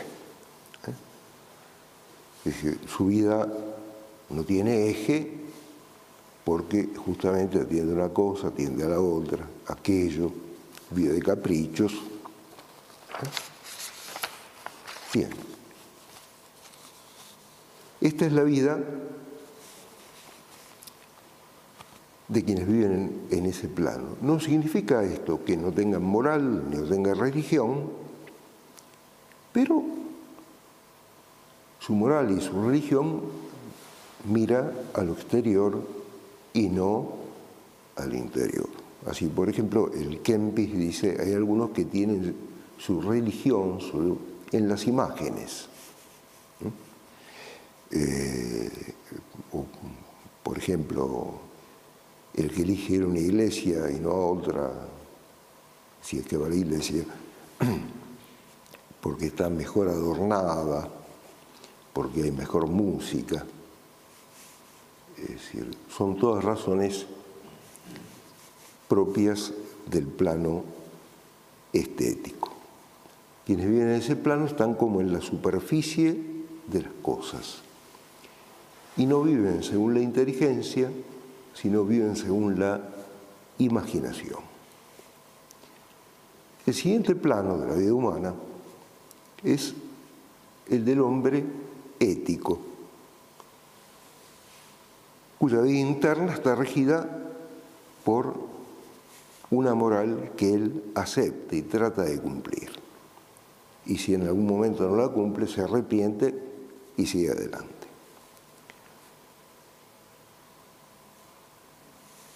¿eh? 2.47 2.77
su 2.87 3.07
vida 3.07 3.49
no 4.31 4.45
tiene 4.45 4.89
eje 4.89 5.39
porque 6.45 6.91
justamente 6.97 7.61
atiende 7.61 7.93
una 7.93 8.09
cosa, 8.09 8.49
atiende 8.49 8.85
a 8.85 8.89
la 8.89 9.01
otra, 9.01 9.47
aquello, 9.67 10.33
vida 10.91 11.13
de 11.13 11.23
caprichos. 11.23 11.93
Bien. 15.13 15.31
Esta 18.01 18.27
es 18.27 18.33
la 18.33 18.43
vida 18.43 18.79
de 22.29 22.45
quienes 22.45 22.67
viven 22.67 23.27
en, 23.31 23.47
ese 23.47 23.69
plano. 23.69 24.17
No 24.23 24.41
significa 24.41 25.03
esto 25.03 25.45
que 25.45 25.57
no 25.57 25.73
tengan 25.73 26.03
moral 26.03 26.71
ni 26.71 26.77
no 26.77 26.85
tengan 26.85 27.19
religión, 27.19 27.91
pero 29.53 29.83
su 31.81 31.93
moral 31.93 32.31
y 32.31 32.41
su 32.41 32.63
religión 32.63 33.21
mira 34.25 34.73
a 34.95 35.03
lo 35.03 35.13
exterior 35.13 35.83
y 36.53 36.69
no 36.69 37.13
al 37.97 38.15
interior. 38.15 38.69
Así, 39.07 39.27
por 39.27 39.49
ejemplo, 39.49 39.91
el 39.95 40.21
Kempis 40.21 40.77
dice, 40.77 41.17
hay 41.21 41.33
algunos 41.33 41.71
que 41.71 41.87
tienen 41.87 42.35
su 42.79 43.01
religión 43.01 43.79
en 44.53 44.69
las 44.69 44.87
imágenes. 44.87 45.69
Eh, 47.91 48.71
por 50.43 50.59
ejemplo, 50.59 51.41
el 52.35 52.51
que 52.53 52.63
elige 52.63 52.95
ir 52.95 53.03
a 53.03 53.07
una 53.07 53.19
iglesia 53.19 53.91
y 53.91 54.01
no 54.01 54.11
a 54.11 54.27
otra, 54.27 54.71
si 56.03 56.19
es 56.19 56.27
que 56.27 56.37
va 56.37 56.47
a 56.47 56.51
la 56.51 56.57
iglesia, 56.57 57.05
porque 59.01 59.27
está 59.27 59.49
mejor 59.51 59.89
adornada, 59.89 60.89
porque 61.93 62.23
hay 62.23 62.33
mejor 62.33 62.67
música. 62.67 63.45
Es 65.23 65.29
decir, 65.29 65.77
son 65.89 66.19
todas 66.19 66.43
razones 66.43 67.07
propias 68.89 69.53
del 69.87 70.07
plano 70.07 70.65
estético. 71.73 72.51
Quienes 73.45 73.69
viven 73.69 73.89
en 73.89 73.95
ese 73.95 74.17
plano 74.17 74.47
están 74.47 74.75
como 74.75 75.01
en 75.01 75.13
la 75.13 75.21
superficie 75.21 76.17
de 76.67 76.83
las 76.83 76.93
cosas 77.03 77.63
y 78.97 79.07
no 79.07 79.23
viven 79.23 79.63
según 79.63 79.95
la 79.95 80.01
inteligencia, 80.01 80.91
sino 81.55 81.85
viven 81.85 82.17
según 82.17 82.59
la 82.59 82.81
imaginación. 83.59 84.41
El 86.67 86.75
siguiente 86.75 87.15
plano 87.15 87.59
de 87.59 87.67
la 87.67 87.75
vida 87.75 87.95
humana 87.95 88.35
es 89.43 89.75
el 90.69 90.85
del 90.85 91.01
hombre 91.01 91.45
ético, 91.99 92.59
cuya 95.41 95.63
vida 95.63 95.81
interna 95.81 96.35
está 96.35 96.55
regida 96.55 97.09
por 98.05 98.35
una 99.51 99.75
moral 99.75 100.33
que 100.37 100.53
él 100.53 100.85
acepta 100.95 101.57
y 101.57 101.63
trata 101.63 102.03
de 102.03 102.21
cumplir. 102.21 102.71
Y 103.87 103.97
si 103.97 104.15
en 104.15 104.29
algún 104.29 104.47
momento 104.47 104.87
no 104.87 104.95
la 104.95 105.09
cumple, 105.09 105.49
se 105.49 105.63
arrepiente 105.63 106.35
y 106.97 107.07
sigue 107.07 107.31
adelante. 107.31 107.89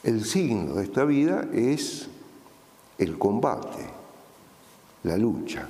El 0.03 0.25
signo 0.25 0.75
de 0.75 0.85
esta 0.85 1.05
vida 1.05 1.47
es 1.53 2.09
el 2.99 3.19
combate, 3.19 3.87
la 5.03 5.17
lucha 5.17 5.69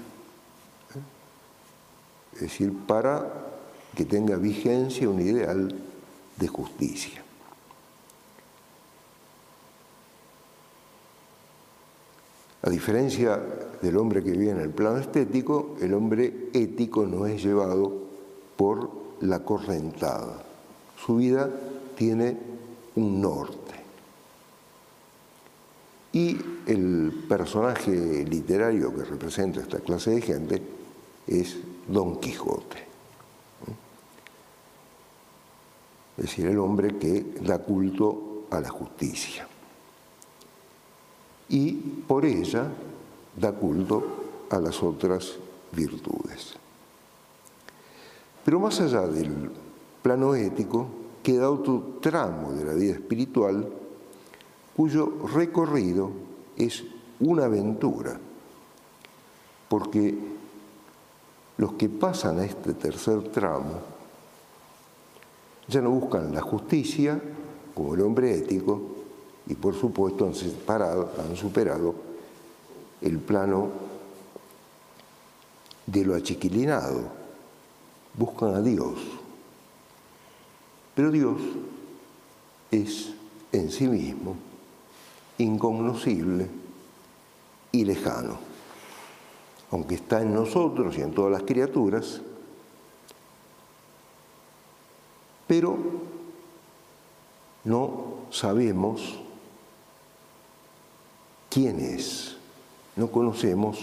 es 2.34 2.40
decir, 2.40 2.72
para 2.86 3.32
que 3.94 4.04
tenga 4.04 4.36
vigencia 4.36 5.08
un 5.08 5.20
ideal 5.20 5.74
de 6.36 6.48
justicia. 6.48 7.23
A 12.66 12.70
diferencia 12.70 13.38
del 13.82 13.96
hombre 13.98 14.24
que 14.24 14.30
vive 14.30 14.52
en 14.52 14.60
el 14.60 14.70
plano 14.70 14.96
estético, 14.96 15.76
el 15.82 15.92
hombre 15.92 16.48
ético 16.54 17.04
no 17.04 17.26
es 17.26 17.42
llevado 17.42 17.92
por 18.56 18.90
la 19.20 19.40
correntada. 19.40 20.42
Su 20.96 21.16
vida 21.16 21.50
tiene 21.94 22.38
un 22.96 23.20
norte. 23.20 23.74
Y 26.14 26.38
el 26.66 27.26
personaje 27.28 28.24
literario 28.24 28.94
que 28.94 29.04
representa 29.04 29.60
esta 29.60 29.80
clase 29.80 30.12
de 30.12 30.22
gente 30.22 30.62
es 31.26 31.58
Don 31.86 32.18
Quijote. 32.18 32.78
Es 36.16 36.24
decir, 36.24 36.46
el 36.46 36.58
hombre 36.58 36.96
que 36.96 37.34
da 37.42 37.58
culto 37.58 38.46
a 38.50 38.60
la 38.60 38.70
justicia. 38.70 39.48
Y 41.48 41.72
por 41.72 42.24
ella 42.24 42.68
da 43.36 43.52
culto 43.52 44.46
a 44.50 44.58
las 44.58 44.82
otras 44.82 45.34
virtudes. 45.72 46.54
Pero 48.44 48.60
más 48.60 48.80
allá 48.80 49.06
del 49.06 49.50
plano 50.02 50.34
ético, 50.34 50.86
queda 51.22 51.50
otro 51.50 51.98
tramo 52.00 52.52
de 52.52 52.64
la 52.64 52.74
vida 52.74 52.92
espiritual 52.92 53.66
cuyo 54.76 55.26
recorrido 55.32 56.10
es 56.56 56.84
una 57.20 57.46
aventura, 57.46 58.18
porque 59.68 60.14
los 61.56 61.72
que 61.74 61.88
pasan 61.88 62.40
a 62.40 62.44
este 62.44 62.74
tercer 62.74 63.22
tramo 63.30 63.94
ya 65.68 65.80
no 65.80 65.90
buscan 65.90 66.34
la 66.34 66.42
justicia 66.42 67.20
como 67.74 67.94
el 67.94 68.02
hombre 68.02 68.36
ético 68.36 68.93
y 69.46 69.54
por 69.54 69.74
supuesto 69.74 70.26
han, 70.26 70.34
separado, 70.34 71.12
han 71.18 71.36
superado 71.36 71.94
el 73.00 73.18
plano 73.18 73.70
de 75.86 76.04
lo 76.04 76.14
achiquilinado, 76.14 77.02
buscan 78.16 78.54
a 78.54 78.60
Dios. 78.60 78.98
Pero 80.94 81.10
Dios 81.10 81.40
es 82.70 83.12
en 83.52 83.70
sí 83.70 83.86
mismo 83.86 84.36
incognoscible 85.38 86.48
y 87.72 87.84
lejano 87.84 88.54
aunque 89.74 89.96
está 89.96 90.22
en 90.22 90.32
nosotros 90.32 90.96
y 90.96 91.02
en 91.02 91.12
todas 91.12 91.32
las 91.32 91.42
criaturas, 91.42 92.20
pero 95.48 95.76
no 97.64 98.04
sabemos 98.30 99.18
quién 101.54 101.78
es, 101.78 102.34
no 102.96 103.06
conocemos 103.12 103.78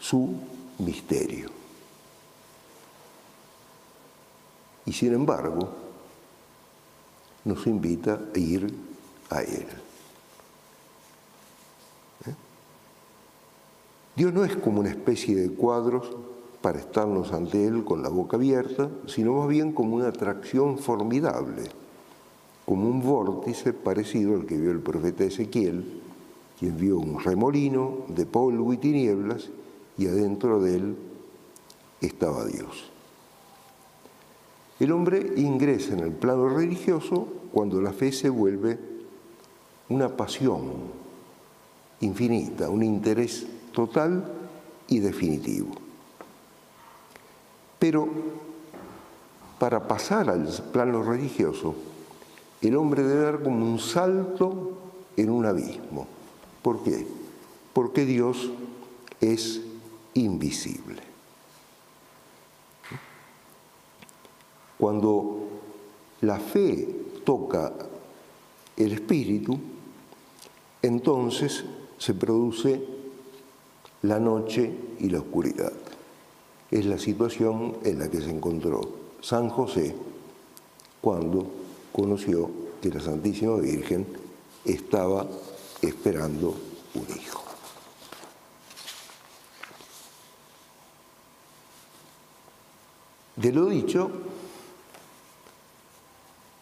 su 0.00 0.36
misterio. 0.78 1.50
Y 4.86 4.92
sin 4.94 5.12
embargo, 5.12 5.68
nos 7.44 7.66
invita 7.66 8.18
a 8.34 8.38
ir 8.38 8.74
a 9.28 9.42
Él. 9.42 9.66
¿Eh? 12.26 12.34
Dios 14.16 14.32
no 14.32 14.42
es 14.42 14.56
como 14.56 14.80
una 14.80 14.88
especie 14.88 15.36
de 15.36 15.50
cuadros 15.50 16.10
para 16.62 16.78
estarnos 16.78 17.32
ante 17.32 17.66
Él 17.66 17.84
con 17.84 18.02
la 18.02 18.08
boca 18.08 18.38
abierta, 18.38 18.88
sino 19.06 19.34
más 19.34 19.48
bien 19.48 19.72
como 19.72 19.96
una 19.96 20.08
atracción 20.08 20.78
formidable, 20.78 21.64
como 22.64 22.88
un 22.88 23.02
vórtice 23.02 23.74
parecido 23.74 24.36
al 24.36 24.46
que 24.46 24.56
vio 24.56 24.70
el 24.70 24.80
profeta 24.80 25.24
Ezequiel, 25.24 26.00
quien 26.60 26.76
vio 26.76 26.98
un 26.98 27.18
remolino 27.18 28.04
de 28.08 28.26
polvo 28.26 28.74
y 28.74 28.76
tinieblas 28.76 29.48
y 29.96 30.06
adentro 30.06 30.60
de 30.60 30.76
él 30.76 30.96
estaba 32.02 32.44
Dios. 32.44 32.90
El 34.78 34.92
hombre 34.92 35.32
ingresa 35.36 35.94
en 35.94 36.00
el 36.00 36.12
plano 36.12 36.50
religioso 36.50 37.26
cuando 37.50 37.80
la 37.80 37.94
fe 37.94 38.12
se 38.12 38.28
vuelve 38.28 38.78
una 39.88 40.14
pasión 40.14 40.70
infinita, 42.00 42.68
un 42.68 42.82
interés 42.82 43.46
total 43.72 44.22
y 44.88 44.98
definitivo. 44.98 45.70
Pero 47.78 48.06
para 49.58 49.88
pasar 49.88 50.28
al 50.28 50.46
plano 50.70 51.02
religioso, 51.02 51.74
el 52.60 52.76
hombre 52.76 53.02
debe 53.02 53.22
dar 53.22 53.42
como 53.42 53.64
un 53.64 53.78
salto 53.78 54.72
en 55.16 55.30
un 55.30 55.46
abismo. 55.46 56.19
¿Por 56.62 56.82
qué? 56.82 57.06
Porque 57.72 58.04
Dios 58.04 58.50
es 59.20 59.60
invisible. 60.14 61.02
Cuando 64.78 65.48
la 66.22 66.38
fe 66.38 66.88
toca 67.24 67.72
el 68.76 68.92
espíritu, 68.92 69.58
entonces 70.82 71.64
se 71.98 72.14
produce 72.14 72.82
la 74.02 74.18
noche 74.18 74.72
y 74.98 75.10
la 75.10 75.18
oscuridad. 75.18 75.72
Es 76.70 76.86
la 76.86 76.98
situación 76.98 77.76
en 77.84 77.98
la 77.98 78.10
que 78.10 78.20
se 78.20 78.30
encontró 78.30 78.80
San 79.20 79.50
José 79.50 79.94
cuando 81.00 81.46
conoció 81.92 82.50
que 82.80 82.88
la 82.88 83.00
Santísima 83.00 83.56
Virgen 83.56 84.06
estaba 84.64 85.26
esperando 85.82 86.56
un 86.94 87.06
hijo. 87.16 87.44
De 93.36 93.52
lo 93.52 93.66
dicho, 93.66 94.10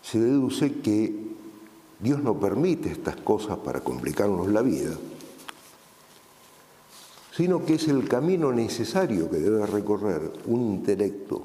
se 0.00 0.20
deduce 0.20 0.81
que 0.81 1.12
Dios 1.98 2.22
no 2.22 2.38
permite 2.38 2.90
estas 2.90 3.16
cosas 3.16 3.59
para 3.59 3.81
complicarnos 3.81 4.48
la 4.48 4.62
vida, 4.62 4.96
sino 7.35 7.64
que 7.64 7.74
es 7.74 7.88
el 7.88 8.09
camino 8.09 8.52
necesario 8.52 9.28
que 9.28 9.38
debe 9.38 9.66
recorrer 9.66 10.33
un 10.46 10.62
intelecto, 10.62 11.42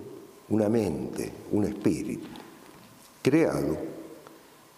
una 0.49 0.69
mente, 0.69 1.33
un 1.51 1.65
espíritu, 1.65 2.27
creado 3.21 3.77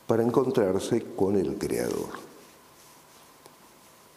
para 0.07 0.23
encontrarse 0.23 1.13
con 1.15 1.35
el 1.35 1.57
Creador. 1.57 2.24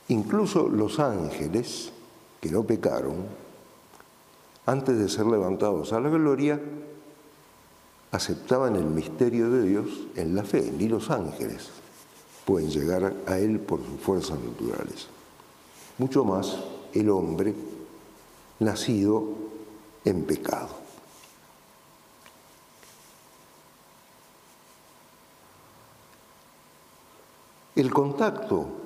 Incluso 0.09 0.69
los 0.69 0.99
ángeles, 0.99 1.93
que 2.41 2.51
no 2.51 2.65
pecaron, 2.65 3.27
antes 4.65 4.99
de 4.99 5.09
ser 5.09 5.27
levantados 5.27 5.93
a 5.93 6.01
la 6.01 6.09
gloria, 6.09 6.61
aceptaban 8.11 8.77
el 8.77 8.87
misterio 8.87 9.51
de 9.51 9.63
Dios 9.63 9.87
en 10.17 10.35
la 10.35 10.45
fe, 10.45 10.73
ni 10.77 10.89
los 10.89 11.11
ángeles 11.11 11.71
pueden 12.49 12.71
llegar 12.71 13.15
a 13.27 13.39
Él 13.39 13.61
por 13.61 13.85
sus 13.85 14.01
fuerzas 14.01 14.39
naturales. 14.39 15.09
Mucho 15.99 16.25
más 16.25 16.57
el 16.95 17.11
hombre 17.11 17.55
nacido 18.61 19.25
en 20.07 20.25
pecado. 20.25 20.71
El 27.77 27.93
contacto 27.93 28.78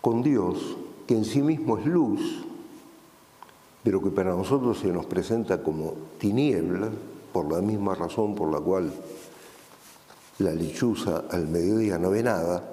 con 0.00 0.22
Dios, 0.22 0.76
que 1.06 1.14
en 1.14 1.24
sí 1.24 1.42
mismo 1.42 1.78
es 1.78 1.86
luz, 1.86 2.20
pero 3.82 4.02
que 4.02 4.10
para 4.10 4.34
nosotros 4.34 4.78
se 4.78 4.88
nos 4.88 5.06
presenta 5.06 5.62
como 5.62 5.94
tinieblas, 6.18 6.90
por 7.32 7.50
la 7.50 7.60
misma 7.60 7.94
razón 7.94 8.34
por 8.34 8.50
la 8.50 8.58
cual 8.60 8.92
la 10.38 10.52
lechuza 10.52 11.24
al 11.30 11.46
mediodía 11.46 11.98
no 11.98 12.10
ve 12.10 12.22
nada, 12.22 12.68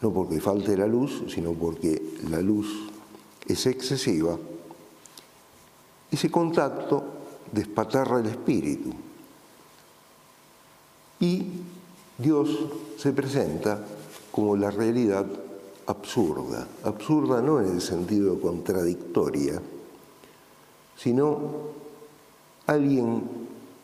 no 0.00 0.12
porque 0.12 0.40
falte 0.40 0.76
la 0.76 0.86
luz, 0.86 1.24
sino 1.28 1.52
porque 1.52 2.14
la 2.30 2.40
luz 2.40 2.88
es 3.46 3.66
excesiva, 3.66 4.38
ese 6.10 6.30
contacto 6.30 7.04
despatarra 7.52 8.20
el 8.20 8.26
espíritu. 8.26 8.90
Y 11.20 11.46
Dios 12.16 12.48
se 12.96 13.12
presenta 13.12 13.84
como 14.38 14.54
la 14.54 14.70
realidad 14.70 15.26
absurda, 15.86 16.68
absurda 16.84 17.42
no 17.42 17.60
en 17.60 17.72
el 17.72 17.80
sentido 17.80 18.40
contradictoria, 18.40 19.60
sino 20.96 21.40
alguien 22.64 23.24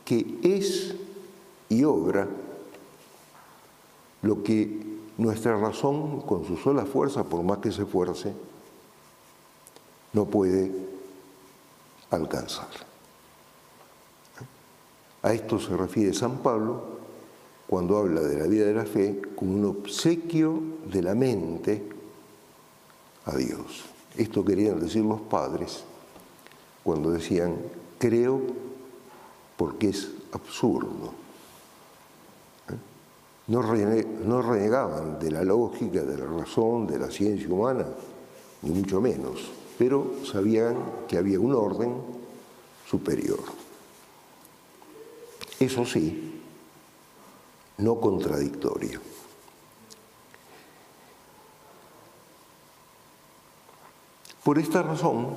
que 0.04 0.38
es 0.44 0.94
y 1.68 1.82
obra 1.82 2.28
lo 4.22 4.44
que 4.44 5.00
nuestra 5.18 5.58
razón, 5.58 6.20
con 6.20 6.44
su 6.44 6.56
sola 6.56 6.86
fuerza, 6.86 7.24
por 7.24 7.42
más 7.42 7.58
que 7.58 7.72
se 7.72 7.82
esfuerce, 7.82 8.32
no 10.12 10.24
puede 10.24 10.70
alcanzar. 12.10 12.68
A 15.20 15.32
esto 15.32 15.58
se 15.58 15.76
refiere 15.76 16.14
San 16.14 16.38
Pablo 16.38 16.93
cuando 17.66 17.98
habla 17.98 18.20
de 18.20 18.38
la 18.38 18.46
vida 18.46 18.66
de 18.66 18.74
la 18.74 18.84
fe 18.84 19.20
como 19.34 19.54
un 19.54 19.64
obsequio 19.64 20.60
de 20.90 21.02
la 21.02 21.14
mente 21.14 21.82
a 23.26 23.36
Dios. 23.36 23.84
Esto 24.16 24.44
querían 24.44 24.80
decir 24.80 25.02
los 25.02 25.20
padres 25.22 25.84
cuando 26.82 27.10
decían, 27.10 27.56
creo 27.98 28.40
porque 29.56 29.88
es 29.88 30.10
absurdo. 30.32 31.14
¿Eh? 32.68 32.76
No, 33.48 33.62
renegaban 34.42 35.18
de 35.18 35.30
la 35.30 35.42
lógica, 35.42 36.02
de 36.02 36.18
la 36.18 36.26
razón, 36.26 36.86
de 36.86 36.98
la 36.98 37.10
ciencia 37.10 37.48
humana, 37.48 37.86
ni 38.62 38.70
mucho 38.70 39.00
menos, 39.00 39.50
pero 39.78 40.12
sabían 40.30 40.76
que 41.08 41.16
había 41.16 41.40
un 41.40 41.54
orden 41.54 41.94
superior. 42.88 43.40
Eso 45.58 45.86
sí, 45.86 46.33
no 47.78 48.00
contradictorio. 48.00 49.00
Por 54.42 54.58
esta 54.58 54.82
razón, 54.82 55.28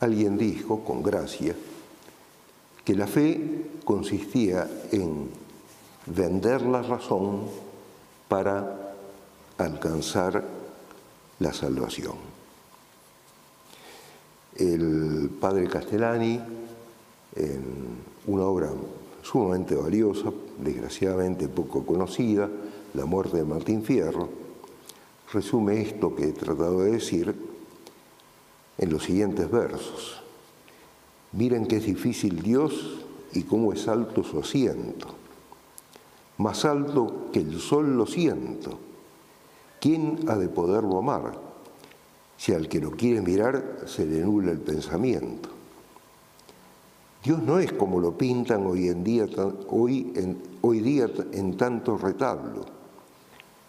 alguien 0.00 0.38
dijo 0.38 0.84
con 0.84 1.02
gracia, 1.02 1.56
que 2.84 2.94
la 2.94 3.06
fe 3.06 3.70
consistía 3.84 4.66
en 4.92 5.28
vender 6.06 6.62
la 6.62 6.82
razón 6.82 7.42
para 8.28 8.94
alcanzar 9.58 10.44
la 11.40 11.52
salvación. 11.52 12.14
El 14.54 15.30
padre 15.40 15.68
Castellani, 15.68 16.40
en 17.34 17.64
una 18.26 18.44
obra 18.44 18.70
sumamente 19.22 19.74
valiosa, 19.74 20.32
desgraciadamente 20.62 21.48
poco 21.48 21.84
conocida, 21.84 22.48
La 22.94 23.04
muerte 23.04 23.36
de 23.36 23.44
Martín 23.44 23.82
Fierro, 23.82 24.28
resume 25.32 25.82
esto 25.82 26.14
que 26.14 26.24
he 26.24 26.32
tratado 26.32 26.80
de 26.80 26.92
decir 26.92 27.34
en 28.78 28.90
los 28.90 29.04
siguientes 29.04 29.50
versos. 29.50 30.22
Miren 31.32 31.66
que 31.66 31.76
es 31.76 31.84
difícil 31.84 32.42
Dios 32.42 33.04
y 33.32 33.42
cómo 33.42 33.72
es 33.72 33.88
alto 33.88 34.24
su 34.24 34.38
asiento. 34.38 35.08
Más 36.38 36.64
alto 36.64 37.26
que 37.32 37.40
el 37.40 37.60
sol 37.60 37.96
lo 37.96 38.06
siento. 38.06 38.78
¿Quién 39.80 40.20
ha 40.28 40.36
de 40.36 40.48
poderlo 40.48 40.98
amar? 40.98 41.38
Si 42.36 42.52
al 42.52 42.68
que 42.68 42.80
lo 42.80 42.92
quiere 42.92 43.20
mirar 43.20 43.84
se 43.86 44.06
le 44.06 44.20
nubla 44.20 44.52
el 44.52 44.60
pensamiento. 44.60 45.57
Dios 47.22 47.42
no 47.42 47.58
es 47.58 47.72
como 47.72 48.00
lo 48.00 48.16
pintan 48.16 48.66
hoy 48.66 48.88
en 48.88 49.02
día, 49.02 49.26
hoy, 49.70 50.12
en, 50.14 50.40
hoy 50.62 50.80
día 50.80 51.10
en 51.32 51.56
tanto 51.56 51.96
retablo. 51.96 52.64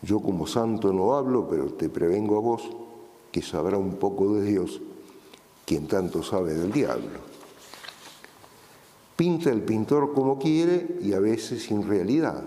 Yo 0.02 0.20
como 0.22 0.48
santo 0.48 0.94
no 0.94 1.16
hablo, 1.16 1.48
pero 1.50 1.74
te 1.74 1.90
prevengo 1.90 2.38
a 2.38 2.42
vos 2.42 2.70
que 3.32 3.42
sabrá 3.42 3.78
un 3.78 3.96
poco 3.96 4.36
de 4.36 4.44
Dios 4.44 4.82
quien 5.66 5.88
tanto 5.88 6.24
sabe 6.24 6.54
del 6.54 6.72
diablo. 6.72 7.20
Pinta 9.16 9.50
el 9.50 9.62
pintor 9.62 10.14
como 10.14 10.40
quiere 10.40 10.98
y 11.02 11.14
a 11.14 11.20
veces 11.20 11.64
sin 11.64 11.88
realidad. 11.88 12.44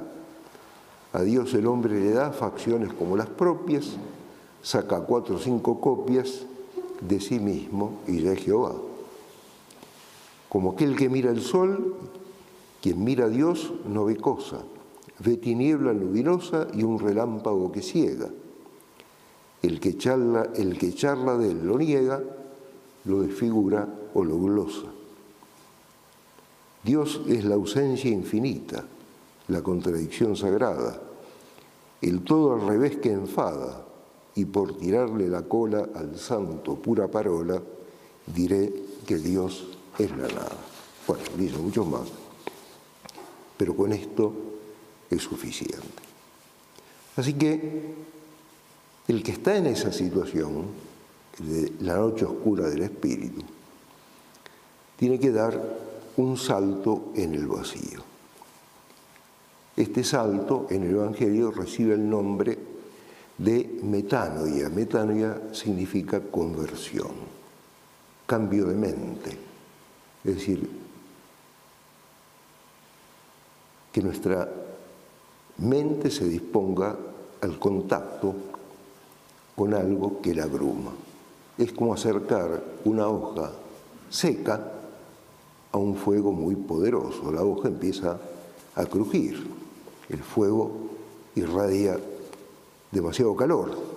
A 1.12 1.22
Dios 1.22 1.52
el 1.54 1.66
hombre 1.66 2.00
le 2.00 2.12
da 2.12 2.32
facciones 2.32 2.92
como 2.94 3.16
las 3.16 3.28
propias, 3.28 3.90
saca 4.62 5.00
cuatro 5.00 5.36
o 5.36 5.38
cinco 5.38 5.80
copias 5.80 6.46
de 7.00 7.20
sí 7.20 7.38
mismo 7.38 8.00
y 8.06 8.26
es 8.26 8.42
Jehová. 8.42 8.72
Como 10.52 10.72
aquel 10.72 10.94
que 10.96 11.08
mira 11.08 11.30
el 11.30 11.40
sol, 11.40 11.96
quien 12.82 13.02
mira 13.02 13.24
a 13.24 13.28
Dios 13.30 13.72
no 13.88 14.04
ve 14.04 14.18
cosa, 14.18 14.58
ve 15.20 15.38
tiniebla 15.38 15.94
luminosa 15.94 16.68
y 16.74 16.82
un 16.82 16.98
relámpago 16.98 17.72
que 17.72 17.80
ciega. 17.80 18.28
El 19.62 19.80
que 19.80 19.96
charla, 19.96 20.50
el 20.54 20.76
que 20.76 20.92
charla 20.92 21.38
de 21.38 21.52
él 21.52 21.66
lo 21.66 21.78
niega, 21.78 22.22
lo 23.06 23.22
desfigura 23.22 23.88
o 24.12 24.24
lo 24.24 24.38
glosa. 24.38 24.88
Dios 26.84 27.22
es 27.28 27.46
la 27.46 27.54
ausencia 27.54 28.10
infinita, 28.10 28.84
la 29.48 29.62
contradicción 29.62 30.36
sagrada, 30.36 31.00
el 32.02 32.24
todo 32.24 32.52
al 32.52 32.68
revés 32.68 32.98
que 32.98 33.10
enfada, 33.10 33.86
y 34.34 34.44
por 34.44 34.76
tirarle 34.76 35.28
la 35.30 35.44
cola 35.44 35.88
al 35.94 36.18
santo 36.18 36.74
pura 36.74 37.08
parola, 37.08 37.62
diré 38.26 38.70
que 39.06 39.16
Dios 39.16 39.71
es 39.98 40.10
la 40.10 40.28
nada. 40.28 40.56
Bueno, 41.06 41.24
dice 41.36 41.56
mucho 41.58 41.84
más, 41.84 42.08
pero 43.56 43.76
con 43.76 43.92
esto 43.92 44.32
es 45.10 45.22
suficiente. 45.22 46.02
Así 47.16 47.34
que 47.34 47.94
el 49.08 49.22
que 49.22 49.32
está 49.32 49.56
en 49.56 49.66
esa 49.66 49.92
situación, 49.92 50.66
de 51.38 51.72
la 51.80 51.96
noche 51.96 52.24
oscura 52.24 52.68
del 52.68 52.82
espíritu, 52.82 53.42
tiene 54.96 55.18
que 55.18 55.32
dar 55.32 55.60
un 56.16 56.36
salto 56.36 57.12
en 57.14 57.34
el 57.34 57.46
vacío. 57.46 58.02
Este 59.76 60.04
salto 60.04 60.66
en 60.70 60.84
el 60.84 60.90
Evangelio 60.90 61.50
recibe 61.50 61.94
el 61.94 62.08
nombre 62.08 62.58
de 63.38 63.80
metanoia. 63.82 64.68
Metanoia 64.68 65.52
significa 65.52 66.20
conversión, 66.20 67.10
cambio 68.26 68.66
de 68.66 68.74
mente. 68.74 69.51
Es 70.24 70.36
decir, 70.36 70.68
que 73.92 74.02
nuestra 74.02 74.48
mente 75.58 76.10
se 76.10 76.26
disponga 76.26 76.96
al 77.40 77.58
contacto 77.58 78.34
con 79.54 79.74
algo 79.74 80.20
que 80.20 80.34
la 80.34 80.44
abruma. 80.44 80.92
Es 81.58 81.72
como 81.72 81.92
acercar 81.92 82.62
una 82.84 83.08
hoja 83.08 83.52
seca 84.08 84.72
a 85.72 85.78
un 85.78 85.96
fuego 85.96 86.32
muy 86.32 86.56
poderoso. 86.56 87.30
La 87.30 87.42
hoja 87.42 87.68
empieza 87.68 88.18
a 88.74 88.86
crujir. 88.86 89.46
El 90.08 90.22
fuego 90.22 90.70
irradia 91.34 91.98
demasiado 92.90 93.34
calor. 93.36 93.91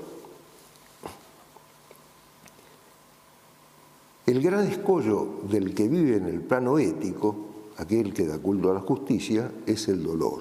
El 4.26 4.42
gran 4.42 4.66
escollo 4.66 5.42
del 5.50 5.76
que 5.76 5.88
vive 5.88 6.18
en 6.18 6.26
el 6.26 6.42
plano 6.42 6.80
ético, 6.80 7.36
aquel 7.78 8.12
que 8.12 8.26
da 8.26 8.40
culto 8.40 8.72
a 8.72 8.74
la 8.74 8.80
justicia, 8.80 9.52
es 9.68 9.88
el 9.88 10.02
dolor. 10.02 10.40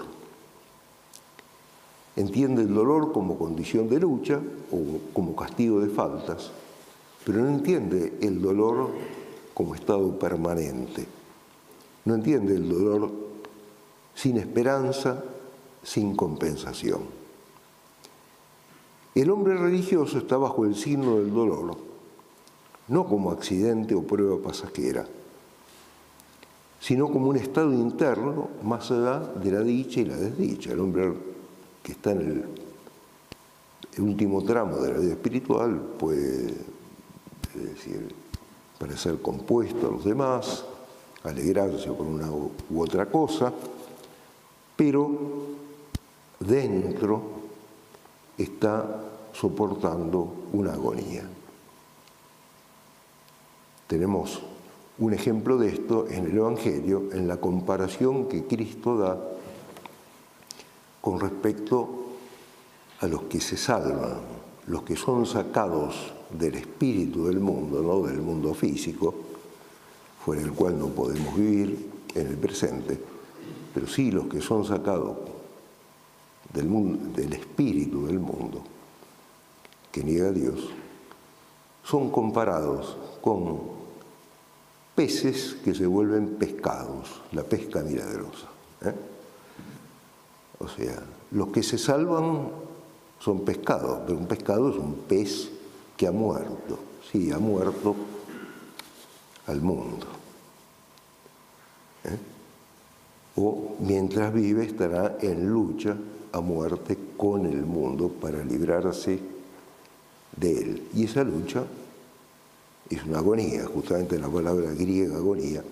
Entiende 2.17 2.63
el 2.63 2.73
dolor 2.73 3.13
como 3.13 3.37
condición 3.37 3.89
de 3.89 4.01
lucha 4.01 4.41
o 4.73 5.13
como 5.13 5.37
castigo 5.37 5.81
de 5.81 5.91
faltas, 5.91 6.51
pero 7.27 7.41
no 7.41 7.49
entiende 7.51 8.15
el 8.23 8.41
dolor 8.41 8.89
como 9.53 9.75
estado 9.75 10.19
permanente. 10.19 11.07
No 12.07 12.15
entiende 12.15 12.55
el 12.55 12.69
dolor 12.69 13.11
sin 14.15 14.39
esperanza, 14.39 15.25
sin 15.83 16.17
compensación. 16.17 17.03
El 19.15 19.31
hombre 19.31 19.57
religioso 19.57 20.19
está 20.19 20.39
bajo 20.39 20.65
el 20.65 20.75
signo 20.75 21.17
del 21.17 21.33
dolor, 21.33 21.77
no 22.89 23.07
como 23.07 23.31
accidente 23.31 23.95
o 23.95 24.03
prueba 24.03 24.37
pasajera, 24.43 25.07
sino 26.81 27.11
como 27.11 27.29
un 27.29 27.37
estado 27.37 27.73
interno 27.73 28.49
más 28.63 28.91
allá 28.91 29.21
de 29.21 29.51
la 29.51 29.61
dicha 29.61 30.01
y 30.01 30.05
la 30.05 30.17
desdicha. 30.17 30.73
El 30.73 30.81
hombre 30.81 31.15
que 31.83 31.93
está 31.93 32.13
en 32.13 32.21
el, 32.21 34.03
último 34.03 34.43
tramo 34.43 34.79
de 34.79 34.93
la 34.93 34.99
vida 34.99 35.13
espiritual 35.13 35.81
puede 35.99 36.53
decir, 37.55 38.13
parecer 38.79 39.23
compuesto 39.23 39.87
a 39.87 39.93
los 39.93 40.05
demás, 40.05 40.65
alegrarse 41.23 41.91
por 41.93 42.07
una 42.07 42.29
u 42.31 42.81
otra 42.81 43.07
cosa, 43.07 43.53
pero 44.77 45.11
dentro 46.41 47.23
está 48.37 49.01
soportando 49.33 50.49
una 50.53 50.73
agonía. 50.73 51.25
Tenemos 53.95 54.43
un 54.99 55.15
ejemplo 55.15 55.57
de 55.57 55.69
esto 55.69 56.09
en 56.09 56.25
el 56.25 56.37
Evangelio, 56.37 57.11
en 57.13 57.29
la 57.29 57.37
comparación 57.37 58.27
que 58.27 58.43
Cristo 58.43 58.99
da 58.99 59.17
con 61.01 61.21
respecto 61.21 62.07
a 62.99 63.07
los 63.07 63.23
que 63.31 63.41
se 63.41 63.57
salvan, 63.57 64.15
los 64.67 64.83
que 64.83 64.97
son 64.97 65.27
sacados 65.27 66.13
del 66.29 66.57
espíritu 66.57 67.27
del 67.27 67.39
mundo, 67.39 67.83
no 67.83 68.05
del 68.05 68.21
mundo 68.21 68.53
físico, 68.53 69.15
fuera 70.25 70.43
del 70.43 70.55
cual 70.55 70.77
no 70.77 70.89
podemos 70.89 71.37
vivir 71.37 71.89
en 72.17 72.27
el 72.27 72.37
presente, 72.37 72.99
pero 73.73 73.87
sí 73.87 74.11
los 74.11 74.27
que 74.27 74.41
son 74.41 74.65
sacados 74.65 75.19
del, 76.53 77.33
espíritu 77.33 78.07
del 78.09 78.19
mundo, 78.19 78.61
que 79.93 80.03
niega 80.03 80.31
a 80.31 80.33
Dios, 80.33 80.69
son 81.85 82.11
comparados 82.11 82.97
con 83.21 83.74
peces 84.95 85.57
que 85.65 85.75
se 85.75 85.87
vuelven 85.87 86.37
pescados, 86.37 87.21
la 87.33 87.43
pesca 87.43 87.83
milagrosa. 87.83 88.49
¿eh? 88.83 88.95
O 90.59 90.69
sea, 90.69 91.03
los 91.33 91.49
que 91.49 91.63
se 91.63 91.79
salvan 91.79 92.51
son 93.19 93.45
pescados, 93.45 94.01
pero 94.07 94.19
un 94.19 94.27
pescado 94.27 94.71
es 94.71 94.77
un 94.77 94.95
pez 95.09 95.51
que 95.97 96.07
ha 96.07 96.13
muerto, 96.13 96.79
sí, 97.11 97.31
ha 97.33 97.39
muerto 97.39 97.95
al 99.47 99.61
mundo. 99.61 100.07
¿eh? 102.05 102.19
O 103.37 103.77
mientras 103.81 104.33
vive 104.33 104.65
estará 104.65 105.19
en 105.21 105.49
lucha 105.49 105.97
a 106.33 106.41
muerte 106.41 106.99
con 107.17 107.47
el 107.47 107.65
mundo 107.65 108.09
para 108.09 108.45
librarse 108.45 109.19
de 110.37 110.59
él. 110.59 110.89
Y 110.95 111.05
esa 111.05 111.25
lucha 111.25 111.65
es 112.91 113.05
una 113.05 113.19
agonía, 113.19 113.65
justamente 113.67 114.19
la 114.19 114.29
palabra 114.29 114.73
griega 114.73 115.17
agonía 115.17 115.63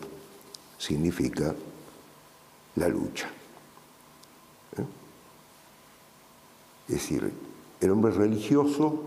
significa 0.78 1.54
la 2.76 2.88
lucha. 2.88 3.28
¿Eh? 4.76 4.84
Es 6.88 6.94
decir, 6.94 7.30
el 7.80 7.90
hombre 7.90 8.12
religioso 8.12 9.02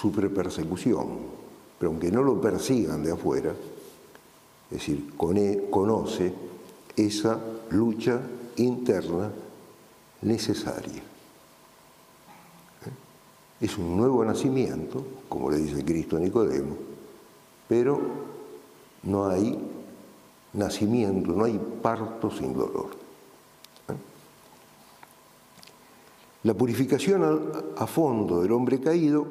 sufre 0.00 0.30
persecución, 0.30 1.06
pero 1.78 1.92
aunque 1.92 2.10
no 2.10 2.22
lo 2.22 2.40
persigan 2.40 3.04
de 3.04 3.12
afuera, 3.12 3.54
es 4.70 4.78
decir, 4.78 5.14
conoce 5.16 6.32
esa 6.96 7.38
lucha 7.70 8.20
interna 8.56 9.30
necesaria. 10.22 11.02
¿Eh? 12.86 13.60
Es 13.60 13.76
un 13.76 13.96
nuevo 13.96 14.24
nacimiento, 14.24 15.04
como 15.28 15.50
le 15.50 15.58
dice 15.58 15.84
Cristo 15.84 16.16
a 16.16 16.20
Nicodemo, 16.20 16.93
pero 17.68 18.00
no 19.04 19.26
hay 19.26 19.58
nacimiento, 20.52 21.32
no 21.32 21.44
hay 21.44 21.60
parto 21.82 22.30
sin 22.30 22.54
dolor. 22.54 22.90
¿Eh? 23.88 23.94
La 26.44 26.54
purificación 26.54 27.52
a 27.76 27.86
fondo 27.86 28.42
del 28.42 28.52
hombre 28.52 28.80
caído, 28.80 29.26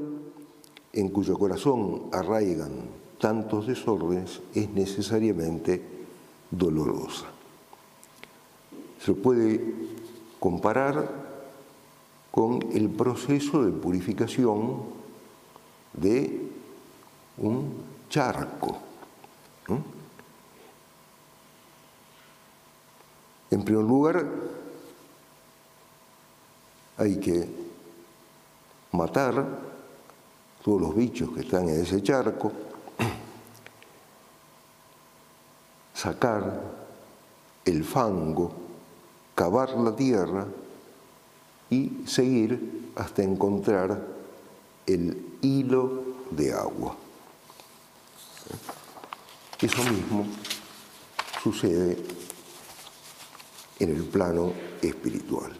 en 0.94 1.10
cuyo 1.10 1.38
corazón 1.38 2.04
arraigan 2.12 2.72
tantos 3.20 3.68
desórdenes, 3.68 4.42
es 4.54 4.70
necesariamente 4.70 5.82
dolorosa. 6.52 7.26
Se 9.00 9.14
puede 9.14 9.64
comparar 10.40 11.24
con 12.32 12.60
el 12.74 12.90
proceso 12.90 13.64
de 13.64 13.72
purificación 13.72 14.82
de 15.94 16.50
un 17.38 17.93
charco. 18.14 18.78
En 23.50 23.66
primer 23.66 23.84
lugar, 23.84 24.24
hay 26.98 27.20
que 27.20 27.50
matar 28.92 29.44
todos 30.64 30.80
los 30.80 30.96
bichos 30.96 31.32
que 31.32 31.40
están 31.40 31.68
en 31.70 31.82
ese 31.82 32.04
charco, 32.04 32.52
sacar 35.96 36.62
el 37.66 37.84
fango, 37.84 38.52
cavar 39.34 39.72
la 39.72 39.96
tierra 39.96 40.46
y 41.72 42.04
seguir 42.06 42.92
hasta 42.96 43.24
encontrar 43.24 44.00
el 44.86 45.40
hilo 45.42 46.04
de 46.30 46.54
agua. 46.54 47.03
Eso 49.62 49.84
mismo 49.84 50.26
sucede 51.42 51.98
en 53.80 53.96
el 53.96 54.04
plano 54.04 54.52
espiritual. 54.82 55.52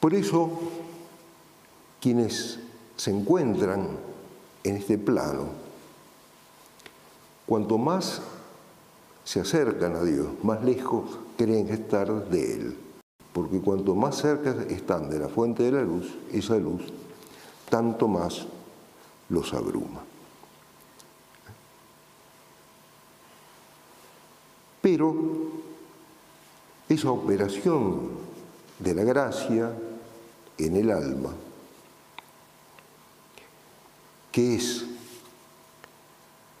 Por 0.00 0.14
eso, 0.14 0.48
quienes 2.00 2.60
se 2.96 3.10
encuentran 3.10 3.98
en 4.62 4.76
este 4.76 4.98
plano, 4.98 5.48
cuanto 7.46 7.78
más 7.78 8.22
se 9.24 9.40
acercan 9.40 9.96
a 9.96 10.04
Dios, 10.04 10.28
más 10.44 10.62
lejos 10.62 11.18
creen 11.36 11.68
estar 11.70 12.28
de 12.28 12.54
Él. 12.54 12.85
Porque 13.36 13.60
cuanto 13.60 13.94
más 13.94 14.16
cerca 14.16 14.56
están 14.70 15.10
de 15.10 15.18
la 15.18 15.28
fuente 15.28 15.62
de 15.62 15.72
la 15.72 15.82
luz, 15.82 16.06
esa 16.32 16.56
luz, 16.56 16.80
tanto 17.68 18.08
más 18.08 18.46
los 19.28 19.52
abruma. 19.52 20.00
Pero 24.80 25.14
esa 26.88 27.10
operación 27.10 28.08
de 28.78 28.94
la 28.94 29.04
gracia 29.04 29.70
en 30.56 30.76
el 30.76 30.90
alma, 30.90 31.34
que 34.32 34.54
es 34.54 34.86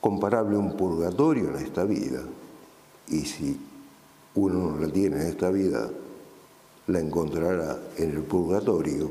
comparable 0.02 0.56
a 0.56 0.58
un 0.58 0.76
purgatorio 0.76 1.48
en 1.48 1.56
esta 1.56 1.84
vida, 1.84 2.20
y 3.08 3.24
si 3.24 3.58
uno 4.34 4.72
no 4.72 4.86
la 4.86 4.92
tiene 4.92 5.22
en 5.22 5.28
esta 5.28 5.48
vida, 5.48 5.88
la 6.88 7.00
encontrará 7.00 7.78
en 7.96 8.10
el 8.10 8.22
purgatorio, 8.22 9.10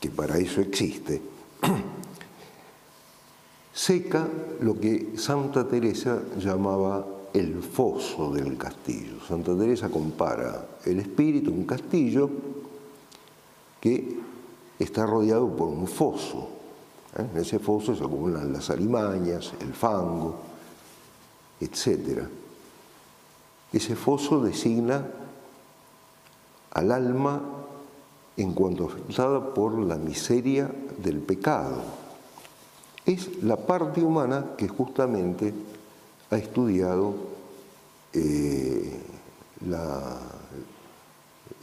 que 0.00 0.10
para 0.10 0.38
eso 0.38 0.60
existe, 0.60 1.20
seca 3.72 4.26
lo 4.60 4.78
que 4.80 5.12
Santa 5.16 5.68
Teresa 5.68 6.22
llamaba 6.38 7.06
el 7.34 7.62
foso 7.62 8.32
del 8.32 8.56
castillo. 8.56 9.20
Santa 9.26 9.56
Teresa 9.56 9.90
compara 9.90 10.66
el 10.84 11.00
espíritu, 11.00 11.50
un 11.50 11.64
castillo, 11.64 12.30
que 13.80 14.18
está 14.78 15.04
rodeado 15.04 15.54
por 15.54 15.68
un 15.68 15.86
foso. 15.86 16.48
¿eh? 17.18 17.26
En 17.34 17.40
ese 17.40 17.58
foso 17.58 17.94
se 17.94 18.02
acumulan 18.02 18.52
las 18.52 18.70
alimañas, 18.70 19.52
el 19.60 19.74
fango, 19.74 20.36
etc. 21.60 22.22
Ese 23.72 23.96
foso 23.96 24.40
designa 24.40 25.04
al 26.76 26.92
alma 26.92 27.40
en 28.36 28.52
cuanto 28.52 28.84
afectada 28.84 29.54
por 29.54 29.78
la 29.78 29.96
miseria 29.96 30.70
del 31.02 31.20
pecado. 31.20 31.82
Es 33.06 33.42
la 33.42 33.56
parte 33.56 34.02
humana 34.02 34.52
que 34.58 34.68
justamente 34.68 35.54
ha 36.30 36.36
estudiado 36.36 37.14
eh, 38.12 38.92
la 39.66 40.18